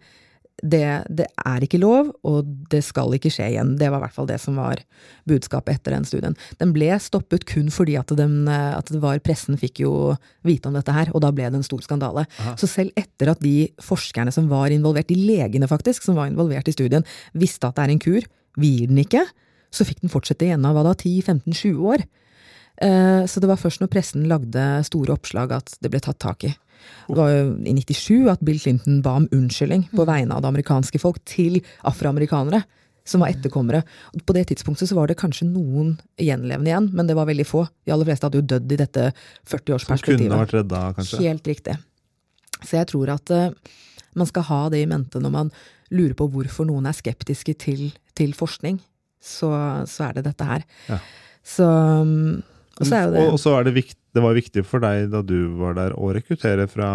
det, 0.61 0.85
det 1.09 1.25
er 1.41 1.65
ikke 1.65 1.79
lov, 1.81 2.11
og 2.27 2.47
det 2.71 2.83
skal 2.85 3.15
ikke 3.17 3.31
skje 3.33 3.49
igjen. 3.53 3.73
Det 3.79 3.89
var 3.89 4.01
i 4.01 4.05
hvert 4.05 4.15
fall 4.15 4.29
det 4.29 4.37
som 4.41 4.59
var 4.61 4.81
budskapet 5.29 5.79
etter 5.79 5.95
den 5.95 6.07
studien. 6.07 6.37
Den 6.61 6.73
ble 6.75 6.89
stoppet 7.01 7.45
kun 7.49 7.71
fordi 7.73 7.97
at, 7.99 8.13
den, 8.17 8.45
eh, 8.51 8.71
at 8.77 8.91
det 8.93 9.01
var 9.03 9.21
pressen 9.25 9.59
fikk 9.59 9.83
jo 9.83 9.93
vite 10.47 10.69
om 10.69 10.77
dette 10.77 10.95
her, 10.95 11.11
og 11.15 11.25
da 11.25 11.33
ble 11.35 11.49
det 11.49 11.61
en 11.61 11.67
stor 11.67 11.83
skandale. 11.85 12.27
Så 12.59 12.69
selv 12.69 12.95
etter 12.99 13.33
at 13.33 13.41
de 13.43 13.71
forskerne 13.81 14.33
som 14.33 14.49
var 14.51 14.73
involvert, 14.73 15.09
de 15.09 15.17
legene 15.17 15.69
faktisk, 15.69 16.05
som 16.05 16.19
var 16.19 16.31
involvert 16.31 16.69
i 16.69 16.75
studien, 16.75 17.05
visste 17.33 17.69
at 17.69 17.77
det 17.77 17.87
er 17.87 17.95
en 17.95 18.03
kur, 18.03 18.27
vi 18.59 18.75
gir 18.77 18.91
den 18.91 19.01
ikke, 19.01 19.25
så 19.71 19.87
fikk 19.87 20.03
den 20.03 20.11
fortsette 20.11 20.45
igjen 20.45 20.65
av 20.67 20.75
hva 20.75 20.83
da, 20.89 20.95
10-15-20 20.97 21.85
år. 21.93 22.03
Eh, 22.81 23.23
Så 23.29 23.39
det 23.39 23.49
var 23.49 23.59
først 23.61 23.81
når 23.83 23.91
pressen 23.93 24.27
lagde 24.29 24.65
store 24.87 25.13
oppslag 25.13 25.51
at 25.53 25.75
det 25.81 25.91
ble 25.93 26.01
tatt 26.01 26.19
tak 26.19 26.43
i. 26.49 26.53
Det 27.07 27.17
var 27.17 27.29
jo 27.29 27.41
i 27.61 27.73
97 27.77 28.29
at 28.31 28.41
Bill 28.41 28.59
Clinton 28.59 29.01
ba 29.05 29.15
om 29.19 29.27
unnskyldning 29.31 29.83
på 29.93 30.05
vegne 30.07 30.33
av 30.33 30.41
det 30.41 30.49
amerikanske 30.49 30.97
folk 31.01 31.19
til 31.29 31.59
afroamerikanere 31.85 32.63
som 33.05 33.21
var 33.21 33.29
etterkommere. 33.33 33.83
På 34.25 34.33
det 34.33 34.47
tidspunktet 34.49 34.89
så 34.89 34.95
var 34.97 35.09
det 35.09 35.17
kanskje 35.19 35.47
noen 35.49 35.95
gjenlevende 36.21 36.69
igjen, 36.69 36.89
men 36.93 37.07
det 37.09 37.15
var 37.17 37.29
veldig 37.29 37.45
få. 37.49 37.63
De 37.85 37.93
aller 37.93 38.07
fleste 38.09 38.25
hadde 38.27 38.41
jo 38.41 38.47
dødd 38.53 38.73
i 38.73 38.79
dette 38.81 39.05
Som 39.11 39.59
kunne 39.59 39.77
40-årsperspektivet. 39.77 40.35
vært 40.37 40.53
redda, 40.57 40.81
kanskje? 40.97 41.21
Helt 41.25 41.49
riktig. 41.49 41.77
Så 42.61 42.77
jeg 42.77 42.89
tror 42.93 43.09
at 43.13 43.33
uh, 43.33 43.49
man 44.15 44.29
skal 44.29 44.45
ha 44.49 44.61
det 44.69 44.83
i 44.83 44.89
mente 44.89 45.21
når 45.21 45.33
man 45.33 45.51
lurer 45.91 46.13
på 46.17 46.29
hvorfor 46.31 46.69
noen 46.69 46.85
er 46.89 46.97
skeptiske 46.97 47.57
til, 47.61 47.91
til 48.17 48.33
forskning. 48.37 48.79
Så, 49.21 49.49
så 49.89 50.07
er 50.09 50.17
det 50.17 50.25
dette 50.29 50.45
her. 50.45 50.65
Ja. 50.89 50.97
Så 51.45 51.65
um, 51.65 52.41
Og 52.81 52.89
så 52.89 52.97
er 52.97 53.13
det 53.13 53.21
Og, 53.21 53.37
og 53.37 53.59
er 53.59 53.67
det, 53.67 53.75
vikt, 53.77 53.97
det 54.15 54.23
var 54.25 54.37
viktig 54.37 54.65
for 54.67 54.83
deg 54.83 55.07
da 55.13 55.21
du 55.25 55.37
var 55.59 55.77
der 55.77 55.95
å 55.95 56.11
rekruttere 56.15 56.67
fra 56.71 56.89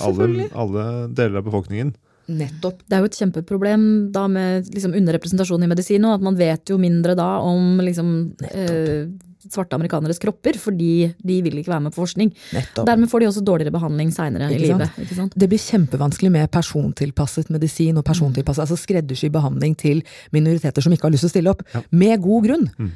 alle, 0.00 0.48
alle 0.56 0.88
deler 1.12 1.40
av 1.42 1.48
befolkningen. 1.48 1.94
nettopp. 2.26 2.80
Det 2.82 2.96
er 2.96 3.04
jo 3.04 3.10
et 3.10 3.20
kjempeproblem 3.20 3.82
da 4.14 4.24
med 4.30 4.66
liksom 4.74 4.96
underrepresentasjon 4.98 5.62
i 5.62 5.70
medisin, 5.70 6.06
og 6.08 6.16
at 6.16 6.24
man 6.26 6.38
vet 6.38 6.72
jo 6.72 6.80
mindre 6.82 7.14
da 7.18 7.36
om 7.44 7.78
liksom, 7.84 8.10
eh, 8.50 9.06
svarte 9.52 9.76
amerikaneres 9.78 10.20
kropper, 10.22 10.58
fordi 10.60 11.10
de 11.16 11.38
vil 11.44 11.60
ikke 11.60 11.72
være 11.72 11.86
med 11.86 11.94
på 11.94 12.02
forskning. 12.02 12.32
nettopp. 12.56 12.86
Dermed 12.88 13.10
får 13.10 13.22
de 13.22 13.28
også 13.30 13.44
dårligere 13.46 13.74
behandling 13.74 14.12
seinere 14.14 14.50
i 14.54 14.60
livet. 14.60 14.98
Ikke 15.02 15.18
sant? 15.18 15.36
Det 15.36 15.48
blir 15.50 15.62
kjempevanskelig 15.62 16.32
med 16.32 16.50
persontilpasset 16.54 17.52
medisin 17.54 18.00
og 18.00 18.06
persontilpasset, 18.08 18.66
altså 18.66 18.80
skreddersy 18.80 19.30
behandling 19.32 19.76
til 19.78 20.02
minoriteter 20.34 20.84
som 20.84 20.94
ikke 20.94 21.08
har 21.08 21.14
lyst 21.14 21.26
til 21.26 21.32
å 21.32 21.34
stille 21.36 21.54
opp. 21.54 21.64
Med 21.90 22.20
god 22.24 22.48
grunn. 22.48 22.68
Mm. 22.78 22.92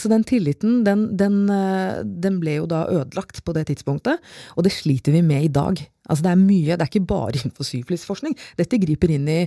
Så 0.00 0.10
den 0.12 0.26
tilliten, 0.28 0.82
den, 0.86 1.08
den, 1.18 1.42
eh, 1.52 2.02
den 2.02 2.38
ble 2.42 2.58
jo 2.60 2.68
da 2.70 2.84
ødelagt 2.90 3.42
på 3.44 3.54
det 3.56 3.68
tidspunktet, 3.70 4.22
og 4.56 4.66
det 4.66 4.74
sliter 4.74 5.14
vi 5.14 5.24
med 5.26 5.48
i 5.48 5.52
dag. 5.52 5.80
Altså 6.10 6.26
det 6.26 6.32
er 6.32 6.40
mye, 6.40 6.76
det 6.76 6.82
er 6.82 6.90
ikke 6.90 7.10
bare 7.12 7.36
innenfor 7.38 7.66
syfilisforskning. 7.66 8.36
Dette 8.58 8.80
griper 8.82 9.12
inn 9.14 9.28
i 9.30 9.40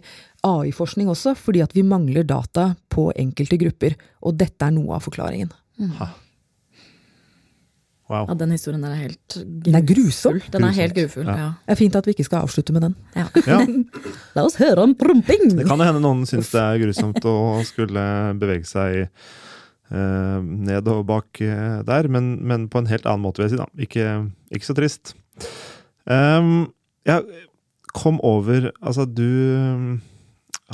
AI-forskning 0.46 1.10
også, 1.12 1.36
fordi 1.38 1.64
at 1.66 1.76
vi 1.76 1.86
mangler 1.86 2.28
data 2.28 2.72
på 2.92 3.10
enkelte 3.16 3.60
grupper. 3.62 3.98
Og 4.26 4.38
dette 4.40 4.68
er 4.68 4.76
noe 4.76 4.96
av 4.98 5.04
forklaringen. 5.06 5.52
Wow. 8.06 8.28
Ja, 8.30 8.36
den 8.38 8.52
historien 8.54 8.84
der 8.86 8.92
er 8.94 9.00
helt 9.02 9.34
grufull. 9.34 9.62
Den 9.66 9.76
er 9.80 9.86
grusom. 9.90 10.36
Den 10.54 10.64
er 10.68 10.76
helt 10.78 10.94
grufull, 10.94 11.26
Ja. 11.26 11.36
ja. 11.40 11.48
Det 11.66 11.74
er 11.74 11.80
fint 11.80 11.96
at 11.98 12.06
vi 12.06 12.14
ikke 12.14 12.26
skal 12.28 12.44
avslutte 12.46 12.74
med 12.76 12.84
den. 12.86 12.96
ja. 13.18 13.26
Ja, 13.50 13.58
La 14.36 14.44
oss 14.46 14.60
høre 14.62 14.84
om 14.86 14.94
promping! 15.00 15.56
det 15.58 15.66
kan 15.66 15.82
hende 15.82 16.04
noen 16.04 16.22
syns 16.30 16.52
det 16.54 16.62
er 16.62 16.78
grusomt 16.84 17.26
å 17.26 17.36
skulle 17.66 18.04
bevege 18.38 18.68
seg 18.70 19.08
eh, 19.08 20.40
ned 20.70 20.88
og 20.92 21.06
bak 21.10 21.42
eh, 21.42 21.80
der, 21.88 22.08
men, 22.14 22.36
men 22.46 22.68
på 22.70 22.84
en 22.84 22.90
helt 22.92 23.08
annen 23.10 23.26
måte, 23.26 23.42
vil 23.42 23.50
jeg 23.50 23.56
si. 23.56 23.62
da. 23.64 23.68
Ikke, 23.88 24.10
ikke 24.54 24.70
så 24.70 24.76
trist. 24.78 25.16
Um, 26.06 26.68
jeg 27.10 27.24
kom 27.96 28.20
over 28.22 28.68
Altså, 28.84 29.06
du 29.10 29.26
um, 29.26 29.88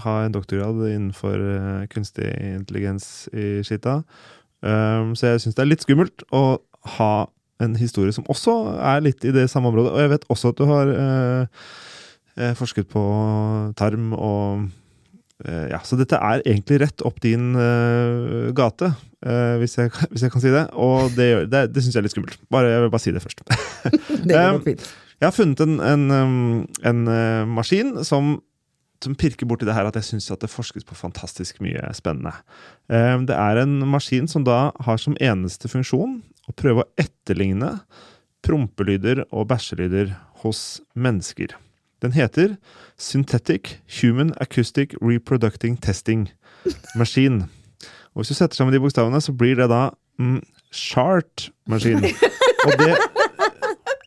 har 0.04 0.26
en 0.26 0.34
doktorgrad 0.36 0.82
innenfor 0.90 1.38
uh, 1.40 1.86
kunstig 1.92 2.28
intelligens 2.58 3.30
i 3.32 3.62
Skita, 3.64 4.02
um, 4.64 5.14
så 5.16 5.32
jeg 5.32 5.46
syns 5.46 5.56
det 5.56 5.64
er 5.64 5.72
litt 5.72 5.84
skummelt 5.88 6.24
å 6.36 6.44
ha 6.98 7.14
en 7.62 7.76
historie 7.78 8.14
som 8.16 8.26
også 8.32 8.56
er 8.82 9.04
litt 9.06 9.26
i 9.28 9.34
det 9.36 9.46
samme 9.52 9.70
området. 9.70 9.94
Og 9.94 10.02
jeg 10.02 10.12
vet 10.16 10.28
også 10.34 10.52
at 10.54 10.62
du 10.62 10.66
har 10.70 10.92
eh, 10.96 11.66
eh, 12.40 12.54
forsket 12.58 12.90
på 12.90 13.04
tarm 13.78 14.16
og 14.18 14.66
eh, 15.46 15.68
Ja, 15.74 15.82
så 15.86 16.00
dette 16.00 16.18
er 16.18 16.42
egentlig 16.42 16.82
rett 16.82 17.06
opp 17.06 17.22
din 17.22 17.54
eh, 17.54 18.50
gate, 18.58 18.92
eh, 19.26 19.56
hvis, 19.62 19.78
jeg, 19.78 19.94
hvis 20.12 20.26
jeg 20.26 20.34
kan 20.34 20.44
si 20.44 20.54
det. 20.54 20.66
Og 20.74 21.14
det, 21.18 21.30
det, 21.54 21.68
det 21.76 21.86
syns 21.86 21.96
jeg 21.98 22.02
er 22.02 22.10
litt 22.10 22.16
skummelt. 22.18 22.42
Bare, 22.54 22.74
jeg 22.74 22.86
vil 22.86 22.94
bare 22.94 23.06
si 23.06 23.14
det 23.14 23.24
først. 23.26 23.46
Det 24.26 24.34
går 24.34 24.56
Um, 24.58 24.62
fint. 24.66 24.90
Jeg 25.22 25.28
har 25.28 25.36
funnet 25.38 25.60
en, 25.62 25.76
en, 25.86 26.06
en 26.90 27.02
eh, 27.14 27.44
maskin 27.46 28.00
som, 28.08 28.40
som 29.02 29.16
pirker 29.18 29.48
borti 29.50 29.66
det 29.66 29.74
her 29.76 29.88
at 29.90 29.98
jeg 29.98 30.08
syns 30.12 30.30
det 30.30 30.50
forskes 30.52 30.86
på 30.88 30.98
fantastisk 30.98 31.62
mye 31.64 31.82
spennende. 31.98 32.34
Eh, 32.90 33.18
Det 33.26 33.36
er 33.36 33.62
en 33.64 33.80
maskin 33.90 34.28
som 34.28 34.44
da 34.44 34.72
har 34.80 34.98
som 34.98 35.18
eneste 35.20 35.68
funksjon 35.72 36.22
å 36.50 36.54
prøve 36.54 36.84
å 36.84 36.90
etterligne 37.02 37.80
prompelyder 38.46 39.26
og 39.32 39.48
bæsjelyder 39.52 40.16
hos 40.44 40.82
mennesker. 40.96 41.54
Den 42.02 42.14
heter 42.14 42.58
Synthetic 42.98 43.78
Human 44.02 44.34
Acoustic 44.42 44.96
Reproducting 45.02 45.78
Testing 45.78 46.32
Machine. 46.96 47.48
Og 48.14 48.22
hvis 48.24 48.34
du 48.34 48.34
setter 48.40 48.58
sammen 48.58 48.74
de 48.74 48.82
bokstavene, 48.82 49.22
så 49.22 49.34
blir 49.38 49.56
det 49.56 49.70
da 49.70 49.92
mm, 50.20 50.42
Chart-maskin. 50.74 52.04
Og 52.66 52.74
det 52.78 52.96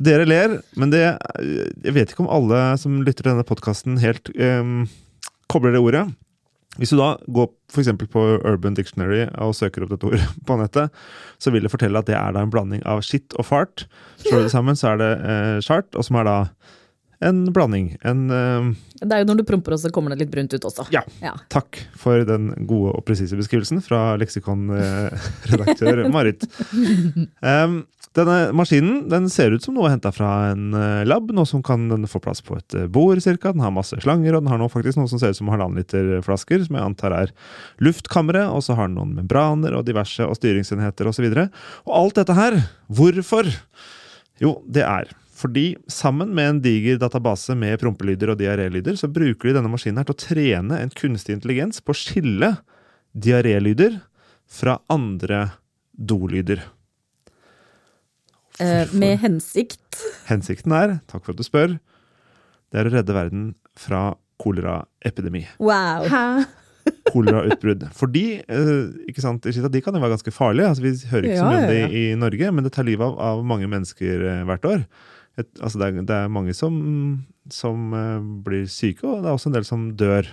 Dere 0.03 0.27
ler, 0.27 0.59
men 0.75 0.91
det 0.91 1.05
Jeg 1.05 1.95
vet 1.95 2.11
ikke 2.11 2.25
om 2.25 2.33
alle 2.33 2.61
som 2.81 3.03
lytter 3.03 3.23
til 3.23 3.33
denne 3.33 3.47
podkasten, 3.47 4.01
helt 4.03 4.31
um, 4.35 4.85
kobler 5.53 5.77
det 5.77 5.83
ordet. 5.83 6.05
Hvis 6.81 6.91
du 6.91 6.99
da 6.99 7.13
går 7.31 7.53
f.eks. 7.71 7.93
på 8.11 8.23
Urban 8.43 8.75
Dictionary 8.75 9.29
og 9.39 9.55
søker 9.55 9.85
opp 9.85 9.93
dette 9.95 10.09
ordet 10.09 10.25
på 10.49 10.57
nettet, 10.59 10.91
så 11.39 11.53
vil 11.55 11.67
det 11.67 11.71
fortelle 11.71 12.01
at 12.01 12.09
det 12.11 12.17
er 12.19 12.35
da 12.35 12.43
en 12.43 12.51
blanding 12.51 12.83
av 12.89 13.05
shit 13.07 13.37
og 13.39 13.47
fart. 13.47 13.87
Slår 14.25 14.43
du 14.43 14.49
det 14.49 14.55
sammen, 14.55 14.79
så 14.79 14.95
er 14.95 15.03
det 15.03 15.13
eh, 15.23 15.59
chart, 15.63 15.87
og 15.95 16.07
som 16.07 16.19
er 16.19 16.27
da 16.27 16.39
en 17.21 17.53
blanding. 17.55 17.97
En 18.03 18.25
uh, 18.31 18.71
Det 19.01 19.11
er 19.11 19.23
jo 19.23 19.29
når 19.31 19.43
du 19.43 19.47
promper 19.49 19.77
også, 19.77 19.93
kommer 19.95 20.15
det 20.15 20.25
litt 20.25 20.33
brunt 20.35 20.55
ut 20.55 20.69
også. 20.71 20.89
Ja. 20.95 21.05
Ja. 21.23 21.35
Takk 21.53 21.81
for 22.01 22.25
den 22.29 22.53
gode 22.69 22.95
og 22.97 23.05
presise 23.07 23.39
beskrivelsen 23.39 23.83
fra 23.85 24.15
leksikonredaktør 24.21 26.07
Marit. 26.15 26.47
Um, 27.41 27.85
denne 28.15 28.53
maskinen 28.55 29.09
den 29.11 29.27
ser 29.33 29.57
ut 29.57 29.65
som 29.65 29.75
noe 29.75 29.91
henta 29.91 30.13
fra 30.15 30.53
en 30.53 30.69
eh, 30.79 31.03
lab, 31.07 31.33
noe 31.35 31.49
som 31.51 31.65
kan 31.67 31.89
den 31.91 32.07
få 32.07 32.21
plass 32.23 32.45
på 32.47 32.55
et 32.61 32.77
eh, 32.79 32.87
bord 32.87 33.19
cirka. 33.25 33.51
Den 33.51 33.65
har 33.65 33.75
masse 33.75 33.99
slanger, 34.05 34.37
og 34.37 34.45
den 34.45 34.53
har 34.53 34.61
nå 34.61 34.69
faktisk 34.71 35.01
noe 35.01 35.11
som 35.11 35.19
ser 35.19 35.35
ut 35.35 35.41
som 35.41 35.51
halvannen 35.51 35.81
liter 35.81 36.23
flasker, 36.23 36.63
som 36.63 36.79
jeg 36.79 36.87
antar 36.87 37.17
er 37.17 37.33
luftkamre, 37.83 38.47
og 38.55 38.63
så 38.63 38.79
har 38.79 38.87
den 38.87 39.01
noen 39.01 39.17
membraner 39.19 39.75
og 39.75 39.89
diverse 39.89 40.23
og 40.23 40.39
styringsenheter 40.39 41.11
osv. 41.11 41.27
Og, 41.27 41.35
så 41.35 41.89
og 41.89 41.99
alt 41.99 42.23
dette 42.23 42.39
her, 42.39 42.61
hvorfor? 42.87 43.51
Jo, 44.43 44.61
det 44.71 44.87
er 44.87 45.11
fordi 45.45 45.75
sammen 45.93 46.31
med 46.33 46.49
en 46.49 46.61
diger 46.65 46.97
database 47.03 47.53
med 47.59 47.77
prompelyder 47.83 48.33
og 48.33 48.41
diarélyder, 48.41 48.97
så 48.97 49.11
bruker 49.13 49.51
de 49.51 49.59
denne 49.59 49.69
maskinen 49.69 50.01
her 50.01 50.09
til 50.09 50.17
å 50.17 50.23
trene 50.23 50.81
en 50.81 50.93
kunstig 50.97 51.37
intelligens 51.37 51.85
på 51.85 51.93
å 51.93 51.99
skille 51.99 52.55
diarélyder 53.13 54.01
fra 54.49 54.79
andre 54.89 55.51
dolyder. 55.93 56.65
Eh, 58.63 58.89
med 58.97 59.19
hensikt. 59.21 60.01
Hensikten 60.31 60.73
er, 60.77 60.99
takk 61.11 61.27
for 61.27 61.35
at 61.35 61.41
du 61.43 61.47
spør, 61.47 61.77
det 62.73 62.81
er 62.81 62.89
å 62.89 62.95
redde 62.97 63.17
verden 63.17 63.49
fra 63.79 64.15
koleraepidemi. 64.41 65.45
Wow! 65.63 66.07
Kolerautbrudd. 67.09 67.85
Fordi 67.97 68.27
eh, 68.43 68.71
ikke 69.11 69.25
sant, 69.25 69.45
de 69.45 69.83
kan 69.85 69.95
jo 69.95 70.03
være 70.03 70.17
ganske 70.17 70.35
farlige. 70.35 70.71
Altså, 70.73 70.85
vi 70.85 70.95
hører 71.11 71.29
ikke 71.29 71.41
så 71.43 71.49
mye 71.51 71.59
om 71.59 71.67
ja, 71.67 71.73
det 71.73 71.81
ja. 71.81 71.91
i, 71.91 72.05
i 72.13 72.21
Norge, 72.21 72.55
men 72.55 72.67
det 72.67 72.73
tar 72.77 72.89
livet 72.89 73.07
av, 73.07 73.19
av 73.21 73.45
mange 73.47 73.69
mennesker 73.71 74.25
eh, 74.31 74.47
hvert 74.49 74.71
år. 74.71 74.87
Et, 75.41 75.49
altså, 75.61 75.81
det, 75.81 75.87
er, 75.87 76.07
det 76.07 76.17
er 76.17 76.33
mange 76.33 76.55
som, 76.55 76.75
som 77.51 77.95
eh, 77.99 78.31
blir 78.47 78.69
syke, 78.71 79.07
og 79.09 79.23
det 79.25 79.31
er 79.31 79.35
også 79.35 79.51
en 79.51 79.59
del 79.59 79.69
som 79.69 79.91
dør. 79.99 80.31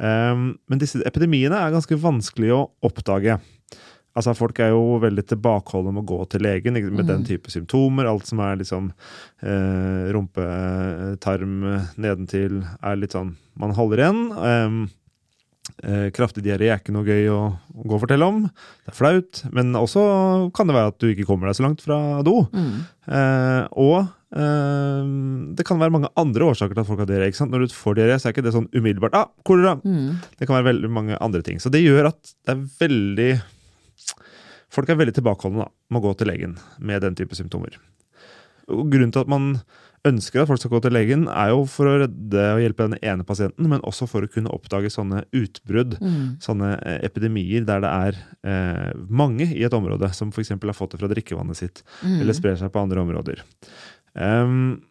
Um, 0.00 0.54
men 0.70 0.80
disse 0.80 1.02
epidemiene 1.04 1.58
er 1.60 1.74
ganske 1.74 1.98
vanskelig 2.00 2.54
å 2.56 2.62
oppdage. 2.88 3.36
Altså, 4.16 4.34
Folk 4.34 4.58
er 4.58 4.72
jo 4.72 4.98
veldig 5.02 5.22
tilbakeholdne 5.30 5.92
med 5.94 6.02
å 6.02 6.08
gå 6.10 6.24
til 6.32 6.42
legen 6.42 6.78
med 6.96 7.06
den 7.06 7.22
type 7.26 7.52
symptomer. 7.52 8.08
Alt 8.10 8.26
som 8.26 8.40
er 8.42 8.58
liksom 8.58 8.88
eh, 8.90 10.08
rumpe, 10.16 10.46
tarm 11.22 11.60
eh, 11.68 11.92
nedentil, 12.00 12.64
er 12.82 12.98
litt 12.98 13.14
sånn 13.14 13.36
Man 13.60 13.76
holder 13.76 14.02
igjen. 14.02 14.20
Ehm, 14.34 14.80
eh, 15.84 16.06
kraftig 16.14 16.42
diaré 16.44 16.70
er 16.70 16.80
ikke 16.80 16.94
noe 16.94 17.06
gøy 17.06 17.28
å, 17.32 17.40
å 17.54 17.84
gå 17.84 17.96
og 17.96 18.02
fortelle 18.04 18.26
om. 18.26 18.40
Det 18.84 18.92
er 18.92 18.96
flaut. 18.96 19.42
Men 19.56 19.74
også 19.78 20.02
kan 20.56 20.70
det 20.70 20.76
være 20.76 20.92
at 20.92 20.98
du 21.02 21.10
ikke 21.10 21.26
kommer 21.28 21.50
deg 21.50 21.58
så 21.58 21.66
langt 21.66 21.84
fra 21.84 21.98
do. 22.26 22.36
Mm. 22.52 22.72
Eh, 23.10 23.62
og 23.82 23.96
eh, 24.00 25.12
det 25.58 25.66
kan 25.68 25.80
være 25.82 25.94
mange 25.96 26.12
andre 26.20 26.50
årsaker 26.52 26.76
til 26.76 26.84
at 26.84 26.90
folk 26.90 27.04
har 27.04 27.10
diaré. 27.10 27.30
Når 27.30 27.66
du 27.66 27.76
får 27.76 27.98
diaré, 27.98 28.18
så 28.18 28.28
er 28.28 28.36
ikke 28.36 28.46
det 28.48 28.54
sånn 28.56 28.70
umiddelbart 28.74 29.18
ah, 29.18 29.30
kolera. 29.46 29.76
Mm. 29.84 30.20
Det 30.40 30.48
kan 30.48 30.58
være 30.58 30.70
veldig 30.72 30.92
mange 31.00 31.20
andre 31.20 31.44
ting. 31.46 31.62
Så 31.62 31.72
det 31.72 31.84
gjør 31.84 32.12
at 32.12 32.34
det 32.34 32.56
er 32.56 32.68
veldig 32.82 33.32
Folk 34.70 34.86
er 34.86 35.00
veldig 35.00 35.16
tilbakeholdne 35.16 35.64
med 35.90 35.98
å 35.98 36.02
gå 36.04 36.10
til 36.14 36.28
legen 36.30 36.52
med 36.78 37.02
den 37.02 37.16
type 37.18 37.34
symptomer. 37.34 37.74
Og 38.70 38.84
grunnen 38.86 39.10
til 39.10 39.24
at 39.24 39.32
man 39.32 39.48
ønsker 40.08 40.40
at 40.42 40.48
folk 40.48 40.60
skal 40.62 40.72
gå 40.72 40.80
til 40.84 40.94
legen, 40.96 41.26
er 41.28 41.50
jo 41.52 41.64
for 41.68 41.88
å 41.90 41.96
redde 42.02 42.44
og 42.54 42.60
hjelpe 42.62 42.86
den 42.88 42.98
ene 43.04 43.24
pasienten, 43.28 43.68
men 43.68 43.82
også 43.84 44.06
for 44.08 44.24
å 44.24 44.30
kunne 44.32 44.52
oppdage 44.54 44.88
sånne 44.94 45.24
utbrudd, 45.36 45.98
Mm. 46.00 46.40
sånne 46.40 46.70
eh, 46.80 47.00
epidemier 47.04 47.66
der 47.66 47.80
det 47.84 47.90
er 47.90 48.20
eh, 48.44 48.92
mange 49.08 49.44
i 49.52 49.62
et 49.62 49.72
område 49.76 50.08
som 50.14 50.30
f.eks. 50.32 50.48
har 50.56 50.72
fått 50.72 50.92
det 50.92 51.00
fra 51.00 51.08
drikkevannet 51.12 51.56
sitt, 51.56 51.82
Mm. 52.02 52.20
eller 52.20 52.32
sprer 52.32 52.56
seg 52.56 52.72
på 52.72 52.80
andre 52.80 53.00
områder. 53.04 53.42
Um, 54.14 54.82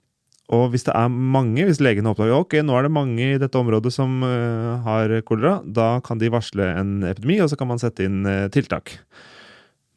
og 0.50 0.72
hvis 0.72 0.84
det 0.86 0.94
er 0.96 1.10
mange, 1.10 1.66
hvis 1.66 1.82
legene 1.82 2.10
oppdager 2.10 2.40
ok, 2.40 2.54
nå 2.66 2.78
er 2.78 2.84
det 2.84 2.92
mange 2.92 3.26
i 3.36 3.38
dette 3.38 3.58
området 3.58 3.92
som 3.94 4.24
uh, 4.24 4.82
har 4.86 5.22
kolera, 5.22 5.60
da 5.66 6.00
kan 6.02 6.18
de 6.18 6.30
varsle 6.30 6.66
en 6.78 7.04
epidemi, 7.04 7.40
og 7.42 7.50
så 7.50 7.58
kan 7.58 7.68
man 7.68 7.82
sette 7.82 8.06
inn 8.06 8.26
uh, 8.26 8.48
tiltak. 8.50 9.00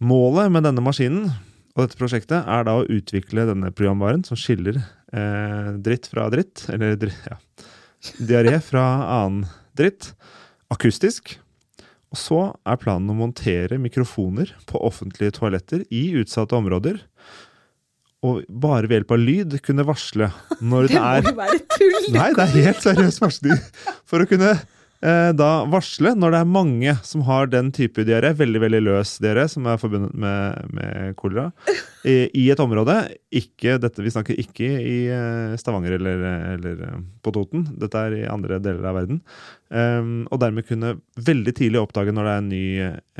Målet 0.02 0.50
med 0.50 0.64
denne 0.64 0.82
maskinen 0.82 1.30
og 1.72 1.86
dette 1.86 1.96
prosjektet 1.96 2.44
er 2.44 2.64
da 2.66 2.74
å 2.80 2.84
utvikle 2.88 3.46
denne 3.48 3.70
programvaren 3.72 4.24
som 4.26 4.36
skiller 4.36 4.82
eh, 5.16 5.70
dritt 5.84 6.08
fra 6.10 6.28
dritt, 6.32 6.66
eller 6.72 6.96
ja, 7.28 7.38
diaré 8.18 8.58
fra 8.64 8.84
annen 9.20 9.46
dritt, 9.78 10.12
akustisk. 10.72 11.36
Og 12.12 12.20
så 12.20 12.40
er 12.68 12.80
planen 12.80 13.12
å 13.12 13.16
montere 13.16 13.78
mikrofoner 13.80 14.52
på 14.68 14.80
offentlige 14.84 15.38
toaletter 15.38 15.86
i 15.88 16.10
utsatte 16.20 16.56
områder. 16.58 17.00
Og 18.22 18.44
bare 18.46 18.86
ved 18.86 19.00
hjelp 19.00 19.14
av 19.16 19.22
lyd 19.22 19.56
kunne 19.64 19.86
varsle 19.86 20.28
når 20.60 20.92
det 20.92 21.00
er 21.00 21.24
må 21.24 21.32
jo 21.32 21.38
være 21.40 21.62
tull! 21.72 21.96
Nei, 22.14 22.28
det 22.36 22.44
er 22.44 22.68
helt 22.68 22.84
seriøst 22.84 23.22
varsling. 23.24 23.64
For 24.06 24.22
å 24.22 24.28
kunne 24.30 24.52
da 25.02 25.50
varsle 25.66 26.12
når 26.14 26.30
det 26.34 26.40
er 26.40 26.50
mange 26.54 26.92
som 27.02 27.24
har 27.26 27.48
den 27.50 27.72
type 27.74 28.04
diaré, 28.06 28.30
veldig 28.38 28.60
veldig 28.62 28.80
løs 28.86 29.16
diaré, 29.22 29.48
som 29.50 29.66
er 29.66 29.80
forbundet 29.82 30.14
med, 30.14 30.68
med 30.76 31.16
kolera, 31.18 31.48
i, 32.04 32.14
i 32.38 32.44
et 32.52 32.60
område. 32.62 32.94
Ikke, 33.34 33.76
dette, 33.82 34.02
vi 34.02 34.12
snakker 34.12 34.38
ikke 34.40 34.68
i 34.68 34.96
eh, 35.12 35.54
Stavanger 35.60 35.96
eller, 35.98 36.24
eller 36.54 36.84
eh, 36.86 37.02
på 37.22 37.32
Toten. 37.34 37.64
Dette 37.80 38.04
er 38.06 38.16
i 38.18 38.22
andre 38.30 38.58
deler 38.62 38.88
av 38.90 38.98
verden. 39.00 39.20
Um, 39.72 40.24
og 40.28 40.40
dermed 40.42 40.66
kunne 40.68 40.96
veldig 41.16 41.54
tidlig 41.56 41.80
oppdage 41.80 42.12
når 42.14 42.28
det 42.28 42.32
er 42.32 42.48
ny, 42.48 42.64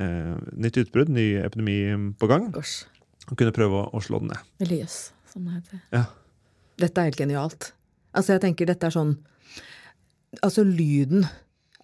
eh, 0.05 0.33
nytt 0.67 0.81
utbrudd, 0.83 1.13
ny 1.13 1.29
epidemi 1.43 1.79
på 2.21 2.31
gang, 2.31 2.51
Gosh. 2.55 2.89
og 3.31 3.37
kunne 3.39 3.55
prøve 3.57 3.85
å, 3.85 3.91
å 3.95 4.03
slå 4.05 4.23
den 4.23 4.33
ned. 4.35 4.51
Eller 4.63 4.83
jøss, 4.83 4.99
som 5.33 5.47
det 5.47 5.61
heter. 5.61 5.85
Ja. 5.95 6.05
Dette 6.83 7.01
er 7.01 7.11
helt 7.11 7.23
genialt. 7.23 7.71
Altså, 8.13 8.35
jeg 8.35 8.45
tenker 8.45 8.69
dette 8.69 8.89
er 8.89 8.95
sånn 8.95 9.15
Altså, 10.41 10.63
lyden 10.65 11.27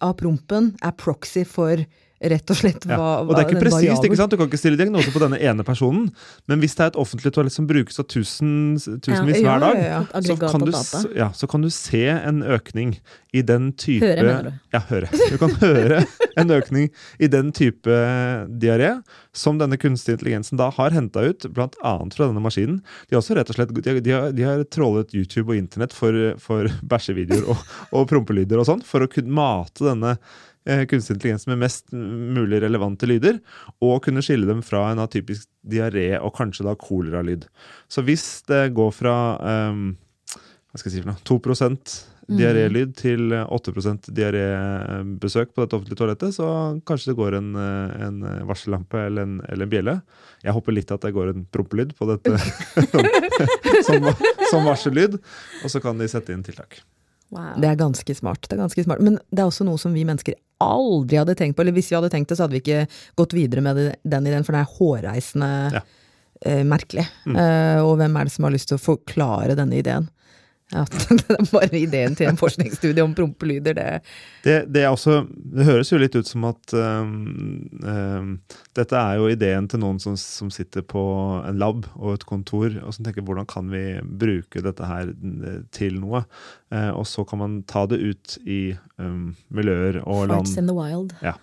av 0.01 0.15
prompen 0.19 0.73
er 0.85 0.95
proxy 0.99 1.45
for 1.47 1.81
rett 2.19 2.51
og 2.51 2.57
slett 2.59 2.83
hva, 2.83 2.97
Ja. 2.97 3.19
Og 3.23 3.29
det 3.31 3.37
er 3.37 3.45
ikke 3.47 3.55
den 3.55 3.63
presist, 3.63 4.03
ikke 4.03 4.17
sant? 4.19 4.31
Du 4.33 4.37
kan 4.39 4.49
ikke 4.49 4.59
stille 4.59 4.79
diagnose 4.79 5.11
på 5.13 5.21
denne 5.23 5.39
ene 5.39 5.63
personen. 5.63 6.09
Men 6.51 6.59
hvis 6.59 6.75
det 6.75 6.83
er 6.83 6.91
et 6.91 6.99
offentlig 6.99 7.31
toalett 7.35 7.55
som 7.55 7.67
brukes 7.69 7.99
av 8.01 8.09
tusen, 8.11 8.75
tusenvis 8.75 9.39
Ja, 9.39 9.55
hver 9.55 9.63
dag, 9.63 9.79
ja, 9.79 10.01
så, 10.27 10.35
kan 10.35 10.65
du, 10.67 10.73
ja, 11.15 11.29
så 11.31 11.47
kan 11.47 11.63
du 11.63 11.69
se 11.71 12.03
en 12.09 12.43
økning 12.43 12.97
i 13.31 13.41
den 13.41 13.71
type 13.71 14.03
Høre, 14.03 14.23
mener 14.23 14.49
du? 14.49 14.59
Ja, 14.75 14.83
høre. 14.89 15.07
Du 15.31 15.37
kan 15.39 15.55
høre 15.61 16.03
en 16.39 16.53
økning 16.55 16.89
i 17.19 17.29
den 17.31 17.51
type 17.55 17.95
diaré 18.61 18.95
som 19.35 19.59
denne 19.59 19.77
kunstige 19.79 20.17
intelligensen 20.17 20.59
da 20.59 20.69
har 20.75 20.95
henta 20.95 21.23
ut, 21.29 21.47
annet 21.49 22.17
fra 22.17 22.27
denne 22.27 22.43
maskinen. 22.43 22.81
De 23.07 23.15
har 23.15 23.23
også 23.23 23.37
rett 23.37 23.51
og 23.51 23.59
slett 23.59 23.73
de 23.75 23.97
de 23.99 24.13
har, 24.15 24.31
de 24.35 24.45
har 24.47 24.65
trålet 24.71 25.15
YouTube 25.15 25.51
og 25.53 25.59
internett 25.59 25.95
for, 25.95 26.15
for 26.41 26.69
bæsjevideoer 26.91 27.49
og, 27.49 27.63
og 27.95 28.07
prompelyder 28.11 28.61
og 28.61 28.69
sånn, 28.69 28.85
for 28.85 29.05
å 29.05 29.11
kunne 29.11 29.35
mate 29.35 29.85
denne 29.85 30.15
eh, 30.65 30.85
kunstig 30.89 31.17
intelligens 31.17 31.47
med 31.49 31.61
mest 31.63 31.89
mulig 31.93 32.61
relevante 32.63 33.09
lyder, 33.09 33.41
og 33.83 34.03
kunne 34.05 34.23
skille 34.25 34.49
dem 34.49 34.63
fra 34.65 34.87
en 34.91 35.03
atypisk 35.05 35.47
diaré 35.69 36.11
og 36.19 36.35
kanskje 36.37 36.67
da 36.67 36.77
koleralyd. 36.79 37.47
Så 37.91 38.05
hvis 38.07 38.27
det 38.49 38.69
går 38.77 38.93
fra 38.95 39.17
um, 39.71 39.89
hva 40.69 40.79
skal 40.79 40.91
jeg 40.91 40.99
si 40.99 41.03
for 41.03 41.11
noe, 41.13 41.21
2 41.25 41.39
diarélyd 42.29 42.91
til 42.99 43.31
8% 43.33 44.09
diarébesøk 44.15 45.53
på 45.55 45.63
dette 45.63 45.77
offentlige 45.77 45.97
toalettet, 45.99 46.35
så 46.35 46.49
kanskje 46.87 47.11
det 47.11 47.17
går 47.19 47.37
en, 47.39 47.49
eh, 47.55 48.05
en 48.07 48.19
varsellampe 48.49 49.01
eller 49.07 49.25
en, 49.25 49.35
eller 49.49 49.65
en 49.65 49.71
bjelle. 49.73 49.95
Jeg 50.45 50.53
håper 50.55 50.75
litt 50.77 50.91
at 50.95 51.01
det 51.07 51.13
går 51.15 51.33
en 51.33 51.45
prompelyd 51.51 51.95
på 51.97 52.07
dette 52.11 52.37
som, 53.87 54.07
som 54.51 54.65
varsellyd, 54.67 55.17
og 55.63 55.71
så 55.73 55.81
kan 55.83 55.97
de 55.99 56.07
sette 56.11 56.33
inn 56.35 56.43
tiltak. 56.45 56.81
Wow. 57.29 57.53
Det 57.61 57.67
er 57.69 57.75
ganske 57.77 58.15
smart. 58.17 58.47
det 58.49 58.55
er 58.57 58.63
ganske 58.63 58.83
smart. 58.87 59.01
Men 59.05 59.19
det 59.29 59.43
er 59.43 59.49
også 59.51 59.65
noe 59.67 59.77
som 59.77 59.93
vi 59.93 60.01
mennesker 60.07 60.33
aldri 60.65 61.19
hadde 61.19 61.35
tenkt 61.37 61.55
på. 61.55 61.61
Eller 61.61 61.75
hvis 61.77 61.91
vi 61.91 61.95
hadde 61.99 62.09
tenkt 62.09 62.31
det, 62.31 62.39
så 62.39 62.47
hadde 62.47 62.57
vi 62.57 62.61
ikke 62.63 62.87
gått 63.21 63.35
videre 63.37 63.61
med 63.61 63.77
den 64.01 64.25
ideen, 64.31 64.45
for 64.47 64.57
det 64.57 64.63
er 64.63 64.71
hårreisende 64.79 65.49
Ja. 65.75 65.81
eh, 66.41 66.63
merkelig. 66.65 67.05
Mm. 67.29 67.35
Eh, 67.37 67.81
og 67.85 67.97
hvem 68.01 68.17
er 68.17 68.23
det 68.25 68.33
som 68.33 68.47
har 68.47 68.55
lyst 68.55 68.71
til 68.71 68.79
å 68.79 68.81
forklare 68.81 69.55
denne 69.59 69.77
ideen? 69.77 70.09
Ja, 70.69 70.83
det 71.09 71.33
er 71.33 71.47
bare 71.49 71.79
ideen 71.79 72.13
til 72.17 72.29
en 72.29 72.37
forskningsstudie 72.37 73.01
om 73.01 73.15
prompelyder, 73.17 73.73
det 73.73 73.87
Det, 74.43 74.57
det, 74.69 74.83
er 74.83 74.91
også, 74.93 75.23
det 75.33 75.65
høres 75.65 75.89
jo 75.91 75.97
litt 75.97 76.15
ut 76.15 76.29
som 76.29 76.45
at 76.51 76.75
um, 76.77 77.65
um, 77.81 78.29
dette 78.77 78.99
er 78.99 79.17
jo 79.17 79.31
ideen 79.33 79.67
til 79.71 79.81
noen 79.81 79.97
som, 79.99 80.17
som, 80.19 80.51
sitter 80.53 80.85
på 80.85 81.01
en 81.41 81.57
lab 81.59 81.89
og 81.95 82.13
et 82.13 82.27
kontor 82.29 82.77
og 82.83 82.93
som 82.93 83.07
tenker 83.07 83.25
hvordan 83.25 83.49
kan 83.49 83.73
vi 83.73 83.83
bruke 84.03 84.61
dette 84.65 84.85
her 84.85 85.11
til 85.75 85.99
noe? 86.03 86.23
Uh, 86.69 86.93
og 86.93 87.05
så 87.09 87.25
kan 87.25 87.41
man 87.41 87.59
ta 87.69 87.87
det 87.89 87.99
ut 87.99 88.37
i 88.45 88.61
um, 89.01 89.33
miljøer 89.49 90.03
og 90.05 90.27
land. 90.29 90.45
Farts 90.45 90.59
in 90.61 90.69
the 90.69 90.77
wild. 90.77 91.17
Ja. 91.25 91.35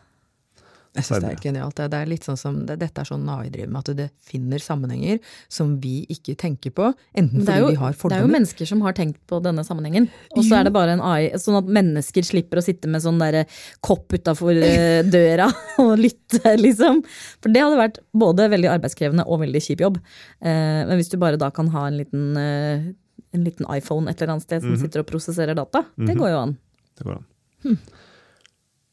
Jeg 0.97 1.07
syns 1.07 1.23
det 1.25 1.31
er 1.31 1.41
genialt. 1.43 1.81
Det 1.93 1.99
er 1.99 2.09
litt 2.09 2.27
sånn 2.27 2.39
som, 2.41 2.59
det, 2.69 2.79
dette 2.81 3.03
er 3.03 3.09
sånn 3.09 3.27
AI 3.31 3.51
driver 3.53 3.73
med, 3.73 3.85
at 3.85 3.99
det 3.99 4.07
finner 4.25 4.63
sammenhenger 4.63 5.21
som 5.53 5.75
vi 5.83 5.99
ikke 6.13 6.37
tenker 6.41 6.73
på. 6.77 6.91
Enten 7.17 7.45
fordi 7.45 7.59
jo, 7.61 7.71
vi 7.75 7.81
har 7.81 7.97
fordommer. 7.97 8.17
Det 8.17 8.25
er 8.25 8.29
jo 8.29 8.35
mennesker 8.37 8.71
som 8.71 8.85
har 8.87 8.97
tenkt 8.97 9.21
på 9.29 9.41
denne 9.45 9.65
sammenhengen. 9.67 10.09
Og 10.35 10.43
så 10.47 10.61
er 10.61 10.69
det 10.69 10.75
bare 10.77 10.97
en 10.97 11.05
AI. 11.05 11.31
Sånn 11.43 11.59
at 11.61 11.71
mennesker 11.79 12.27
slipper 12.27 12.61
å 12.61 12.65
sitte 12.65 12.91
med 12.91 13.05
sånn 13.05 13.21
derre 13.23 13.45
kopp 13.85 14.17
utafor 14.17 14.57
eh, 14.57 15.03
døra 15.17 15.51
og 15.85 15.95
lytte, 16.01 16.57
liksom. 16.61 17.03
For 17.45 17.53
det 17.53 17.65
hadde 17.65 17.81
vært 17.81 18.01
både 18.17 18.49
veldig 18.53 18.73
arbeidskrevende 18.79 19.27
og 19.29 19.43
veldig 19.45 19.63
kjip 19.69 19.85
jobb. 19.85 20.01
Eh, 20.41 20.83
men 20.89 20.97
hvis 20.97 21.13
du 21.13 21.19
bare 21.23 21.41
da 21.41 21.53
kan 21.55 21.71
ha 21.75 21.87
en 21.91 22.01
liten, 22.01 22.29
eh, 22.41 22.91
en 23.37 23.47
liten 23.47 23.69
iPhone 23.73 24.11
et 24.11 24.21
eller 24.21 24.37
annet 24.37 24.49
sted 24.49 24.63
som 24.63 24.71
mm 24.73 24.77
-hmm. 24.77 24.83
sitter 24.83 25.01
og 25.01 25.07
prosesserer 25.13 25.55
data, 25.55 25.85
det 25.97 26.15
går 26.17 26.31
jo 26.31 26.39
an. 26.39 26.57
Det 26.97 27.05
går 27.05 27.17
an. 27.21 27.25
Hm. 27.65 27.79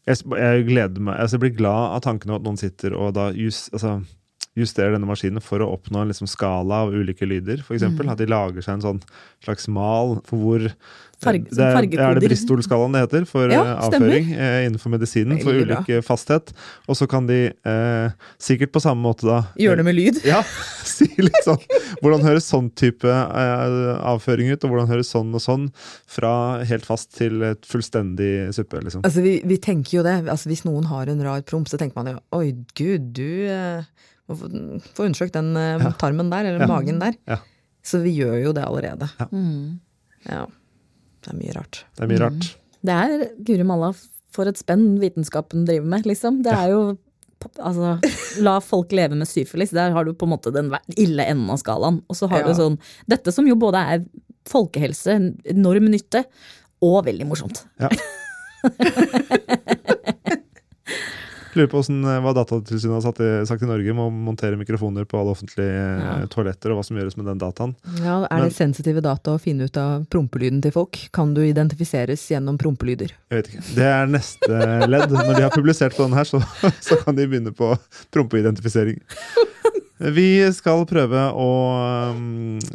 Jeg, 0.03 0.19
jeg, 0.35 0.65
gleder 0.67 0.99
meg, 0.99 1.15
altså 1.15 1.37
jeg 1.37 1.43
blir 1.45 1.57
glad 1.61 1.95
av 1.95 2.01
tanken 2.03 2.31
om 2.31 2.39
at 2.39 2.43
noen 2.43 2.59
sitter 2.59 2.95
og 2.97 3.13
da 3.15 3.29
just, 3.31 3.69
altså, 3.71 4.01
justerer 4.59 4.93
denne 4.93 5.09
maskinen 5.09 5.41
for 5.43 5.63
å 5.63 5.71
oppnå 5.73 6.03
en 6.03 6.11
liksom 6.11 6.29
skala 6.29 6.83
av 6.85 6.93
ulike 6.93 7.25
lyder. 7.25 7.63
For 7.65 7.77
eksempel, 7.77 8.05
mm. 8.05 8.13
At 8.13 8.21
de 8.21 8.29
lager 8.29 8.65
seg 8.65 8.77
en 8.77 8.85
sånn 8.85 9.01
slags 9.43 9.67
mal 9.71 10.19
for 10.27 10.43
hvor 10.43 10.69
Farge, 11.23 11.47
det 11.55 11.63
er, 11.63 11.85
er 12.03 12.17
det 12.17 12.27
Bristol-skalaen 12.27 12.95
det 12.95 13.03
heter 13.05 13.25
for 13.29 13.47
ja, 13.47 13.61
eh, 13.63 13.83
avføring 13.85 14.31
eh, 14.35 14.57
innenfor 14.65 14.91
medisinen. 14.91 15.39
For 15.39 15.55
ulik 15.55 15.87
bra. 15.87 16.01
fasthet. 16.03 16.51
Og 16.91 16.97
så 16.99 17.07
kan 17.09 17.29
de 17.29 17.37
eh, 17.53 18.27
sikkert 18.41 18.73
på 18.75 18.81
samme 18.83 18.99
måte 19.05 19.27
da 19.29 19.39
Gjøre 19.59 19.79
det 19.79 19.87
med 19.87 19.97
lyd? 19.97 20.19
Ja. 20.27 20.41
si 20.93 21.07
litt 21.21 21.39
sånn 21.45 21.61
Hvordan 22.03 22.25
høres 22.27 22.49
sånn 22.49 22.69
type 22.77 23.07
eh, 23.07 23.89
avføring 24.03 24.51
ut, 24.51 24.65
og 24.65 24.73
hvordan 24.73 24.91
høres 24.91 25.13
sånn 25.13 25.31
og 25.33 25.43
sånn 25.43 25.69
fra 26.11 26.33
helt 26.67 26.87
fast 26.87 27.13
til 27.17 27.41
et 27.47 27.63
fullstendig 27.67 28.51
suppe, 28.55 28.83
liksom. 28.83 29.05
Altså, 29.07 29.23
vi, 29.23 29.37
vi 29.47 29.57
tenker 29.63 29.99
jo 29.99 30.05
det. 30.05 30.19
Altså, 30.27 30.51
hvis 30.51 30.65
noen 30.67 30.89
har 30.91 31.09
en 31.11 31.23
rar 31.23 31.43
promp, 31.47 31.71
så 31.71 31.79
tenker 31.79 32.01
man 32.01 32.13
jo 32.13 32.19
oi, 32.35 32.51
gud, 32.77 33.13
du 33.15 33.31
må 34.29 34.37
få 34.37 35.07
undersøkt 35.07 35.35
den 35.35 35.53
eh, 35.59 35.83
ja. 35.83 35.93
tarmen 35.99 36.31
der, 36.31 36.49
eller 36.49 36.65
ja. 36.65 36.69
magen 36.69 36.99
der. 37.01 37.17
Ja. 37.29 37.39
Så 37.83 37.99
vi 38.03 38.15
gjør 38.15 38.37
jo 38.39 38.51
det 38.55 38.65
allerede. 38.65 39.09
Ja. 39.19 39.27
Mm. 39.31 39.79
ja. 40.29 40.43
Det 41.23 41.31
er 41.31 41.39
mye 41.39 41.55
rart. 41.55 41.85
Det 41.95 42.03
er 42.05 42.11
mye 42.11 42.21
rart. 42.23 42.51
Mm. 42.51 42.77
Det 42.83 42.99
er 42.99 43.25
guri 43.47 43.65
malla 43.67 43.93
for 44.33 44.49
et 44.49 44.59
spenn 44.59 44.95
vitenskapen 45.01 45.67
driver 45.67 45.89
med, 45.95 46.07
liksom. 46.09 46.43
Det 46.45 46.53
er 46.53 46.75
jo 46.75 46.83
Altså, 47.59 47.97
la 48.39 48.53
folk 48.63 48.93
leve 48.95 49.17
med 49.19 49.27
syfilis. 49.27 49.73
Der 49.75 49.91
har 49.91 50.05
du 50.07 50.13
på 50.15 50.23
en 50.23 50.31
måte 50.31 50.53
den 50.55 50.69
ille 50.95 51.25
enden 51.27 51.49
av 51.51 51.57
skalaen. 51.59 51.97
Og 52.07 52.15
så 52.15 52.29
har 52.31 52.39
ja. 52.39 52.47
du 52.47 52.55
sånn 52.55 52.77
Dette 53.11 53.33
som 53.35 53.43
jo 53.49 53.57
både 53.59 53.81
er 53.83 54.05
folkehelse, 54.47 55.17
enorm 55.51 55.89
nytte, 55.91 56.23
og 56.79 57.01
veldig 57.03 57.27
morsomt. 57.27 57.65
Ja. 57.83 57.91
Lurer 61.53 61.69
på 61.69 61.79
hvordan, 61.79 61.99
eh, 62.09 62.19
hva 62.23 62.33
Datatilsynet 62.33 62.95
har 62.97 63.03
sagt 63.05 63.21
i, 63.21 63.29
sagt 63.49 63.65
i 63.65 63.69
Norge 63.69 63.93
om 63.93 64.01
å 64.01 64.07
montere 64.09 64.57
mikrofoner 64.57 65.05
på 65.09 65.19
alle 65.19 65.35
offentlige 65.35 65.69
eh, 65.69 66.01
ja. 66.01 66.15
toaletter, 66.33 66.73
og 66.73 66.79
hva 66.79 66.85
som 66.87 66.97
gjøres 66.97 67.17
med 67.19 67.29
den 67.29 67.41
dataen. 67.41 67.75
Ja, 68.01 68.23
Er 68.23 68.41
Men, 68.41 68.49
det 68.49 68.57
sensitive 68.57 69.03
data 69.05 69.35
å 69.35 69.41
finne 69.41 69.69
ut 69.69 69.77
av 69.77 70.07
prompelyden 70.13 70.63
til 70.65 70.73
folk? 70.75 70.99
Kan 71.13 71.35
du 71.37 71.43
identifiseres 71.45 72.25
gjennom 72.31 72.57
prompelyder? 72.61 73.13
Jeg 73.29 73.41
vet 73.41 73.51
ikke. 73.51 73.65
Det 73.77 73.89
er 73.91 74.09
neste 74.09 74.61
ledd. 74.89 75.13
Når 75.13 75.33
de 75.37 75.45
har 75.45 75.53
publisert 75.53 75.97
på 75.97 76.07
denne 76.07 76.21
her, 76.21 76.29
så, 76.29 76.41
så 76.87 76.99
kan 77.03 77.17
de 77.17 77.29
begynne 77.29 77.53
på 77.55 77.73
prompeidentifisering. 78.13 79.01
Vi 80.03 80.29
skal 80.51 80.81
prøve 80.89 81.19
å 81.37 81.51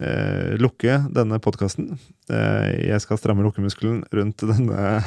eh, 0.00 0.54
lukke 0.62 1.00
denne 1.12 1.36
podkasten. 1.44 1.90
Eh, 2.30 2.86
jeg 2.88 3.02
skal 3.04 3.18
stramme 3.20 3.44
lukkemuskelen 3.44 4.04
rundt 4.14 4.46
denne 4.48 4.86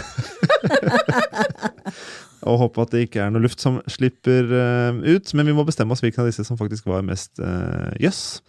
Og 2.49 2.61
håpe 2.63 2.85
at 2.85 2.95
det 2.95 3.03
ikke 3.05 3.25
er 3.25 3.33
noe 3.33 3.43
luft 3.43 3.61
som 3.63 3.79
slipper 3.91 4.47
uh, 4.49 5.01
ut. 5.03 5.33
Men 5.37 5.51
vi 5.51 5.55
må 5.57 5.65
bestemme 5.67 5.93
oss 5.93 6.01
hvilken 6.03 6.23
av 6.23 6.31
disse 6.31 6.45
som 6.47 6.59
faktisk 6.59 6.89
var 6.89 7.05
mest 7.05 7.41
uh, 7.43 7.91
jøss. 8.01 8.41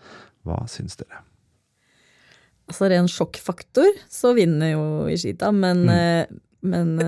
Hva 0.46 0.62
syns 0.70 0.98
dere? 1.00 1.24
Altså 2.70 2.88
ren 2.88 3.10
sjokkfaktor, 3.10 3.90
så 4.10 4.32
vinner 4.38 4.72
jo 4.72 4.84
Ishita, 5.12 5.50
men, 5.52 5.84
mm. 5.84 5.92
uh, 5.92 6.42
men 6.72 6.94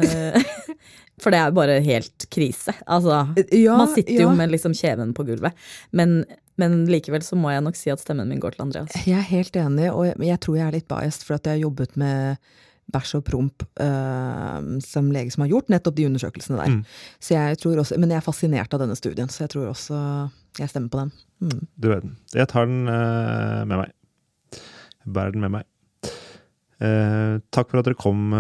For 1.23 1.31
det 1.31 1.39
er 1.41 1.53
bare 1.55 1.79
helt 1.85 2.27
krise. 2.33 2.75
Altså, 2.91 3.21
ja, 3.55 3.77
man 3.79 3.93
sitter 3.95 4.17
ja. 4.17 4.25
jo 4.27 4.33
med 4.35 4.51
liksom 4.51 4.75
kjeven 4.75 5.13
på 5.15 5.27
gulvet. 5.29 5.55
Men, 5.95 6.25
men, 6.61 6.81
likevel 6.91 7.23
så 7.23 7.39
må 7.39 7.53
jeg 7.55 7.63
nok 7.63 7.79
si 7.79 7.93
at 7.95 8.03
stemmen 8.03 8.29
min 8.33 8.43
går 8.43 8.57
til 8.57 8.67
Andreas. 8.67 8.97
Jeg 9.07 9.21
er 9.21 9.29
helt 9.31 9.57
enig, 9.61 9.93
og 9.93 10.09
jeg, 10.09 10.19
jeg 10.27 10.43
tror 10.43 10.59
jeg 10.59 10.67
er 10.67 10.77
litt 10.81 10.89
biased 10.91 11.27
for 11.27 11.39
at 11.39 11.47
jeg 11.47 11.61
har 11.61 11.67
jobbet 11.69 11.95
med 12.01 12.51
bæsj 12.93 13.19
og 13.19 13.25
promp 13.27 13.65
uh, 13.81 14.59
som 14.85 15.11
lege 15.15 15.33
som 15.33 15.45
har 15.45 15.53
gjort 15.53 15.71
nettopp 15.73 15.97
de 15.99 16.09
undersøkelsene 16.09 16.59
der. 16.61 16.73
Mm. 16.75 16.83
Så 17.23 17.37
jeg 17.37 17.61
tror 17.63 17.81
også, 17.83 17.99
Men 18.01 18.13
jeg 18.13 18.21
er 18.21 18.27
fascinert 18.27 18.75
av 18.75 18.83
denne 18.83 18.99
studien, 18.99 19.31
så 19.33 19.45
jeg 19.45 19.55
tror 19.55 19.71
også 19.73 20.01
jeg 20.61 20.71
stemmer 20.71 20.93
på 20.93 21.01
den. 21.03 21.15
Mm. 21.43 21.63
Du 21.81 21.89
vet 21.91 22.05
den. 22.05 22.17
Jeg 22.35 22.51
tar 22.53 22.69
den 22.71 22.85
uh, 22.91 23.65
med 23.65 23.81
meg. 23.81 23.95
Jeg 24.55 25.17
bærer 25.17 25.35
den 25.35 25.47
med 25.47 25.57
meg. 25.57 25.71
Uh, 26.85 27.41
takk 27.55 27.71
for 27.71 27.81
at 27.81 27.89
dere 27.89 27.99
kom, 27.99 28.35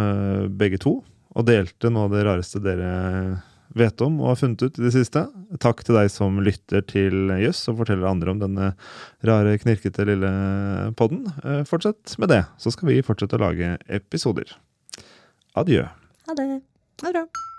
begge 0.59 0.79
to, 0.83 0.99
og 1.35 1.49
delte 1.49 1.91
noe 1.91 2.09
av 2.09 2.15
det 2.15 2.25
rareste 2.29 2.61
dere 2.63 2.95
vet 3.75 4.05
om 4.05 4.21
og 4.21 4.33
har 4.33 4.41
funnet 4.41 4.63
ut 4.63 4.79
i 4.79 4.85
det 4.87 4.93
siste. 4.95 5.25
Takk 5.63 5.85
til 5.87 5.99
deg 5.99 6.11
som 6.13 6.43
lytter 6.45 6.85
til 6.91 7.33
Jøss 7.43 7.65
og 7.73 7.81
forteller 7.83 8.11
andre 8.11 8.35
om 8.35 8.43
denne 8.43 8.73
rare, 9.27 9.57
knirkete 9.63 10.07
lille 10.11 10.35
podden. 10.99 11.25
Eh, 11.45 11.65
fortsett 11.69 12.19
med 12.21 12.35
det, 12.35 12.45
så 12.61 12.75
skal 12.75 12.93
vi 12.93 13.01
fortsette 13.07 13.39
å 13.41 13.45
lage 13.47 13.75
episoder. 13.89 14.57
Adjø. 15.59 15.89
Ha 16.29 16.39
det. 16.39 16.49
Ha 17.03 17.11
det 17.11 17.19
bra. 17.19 17.53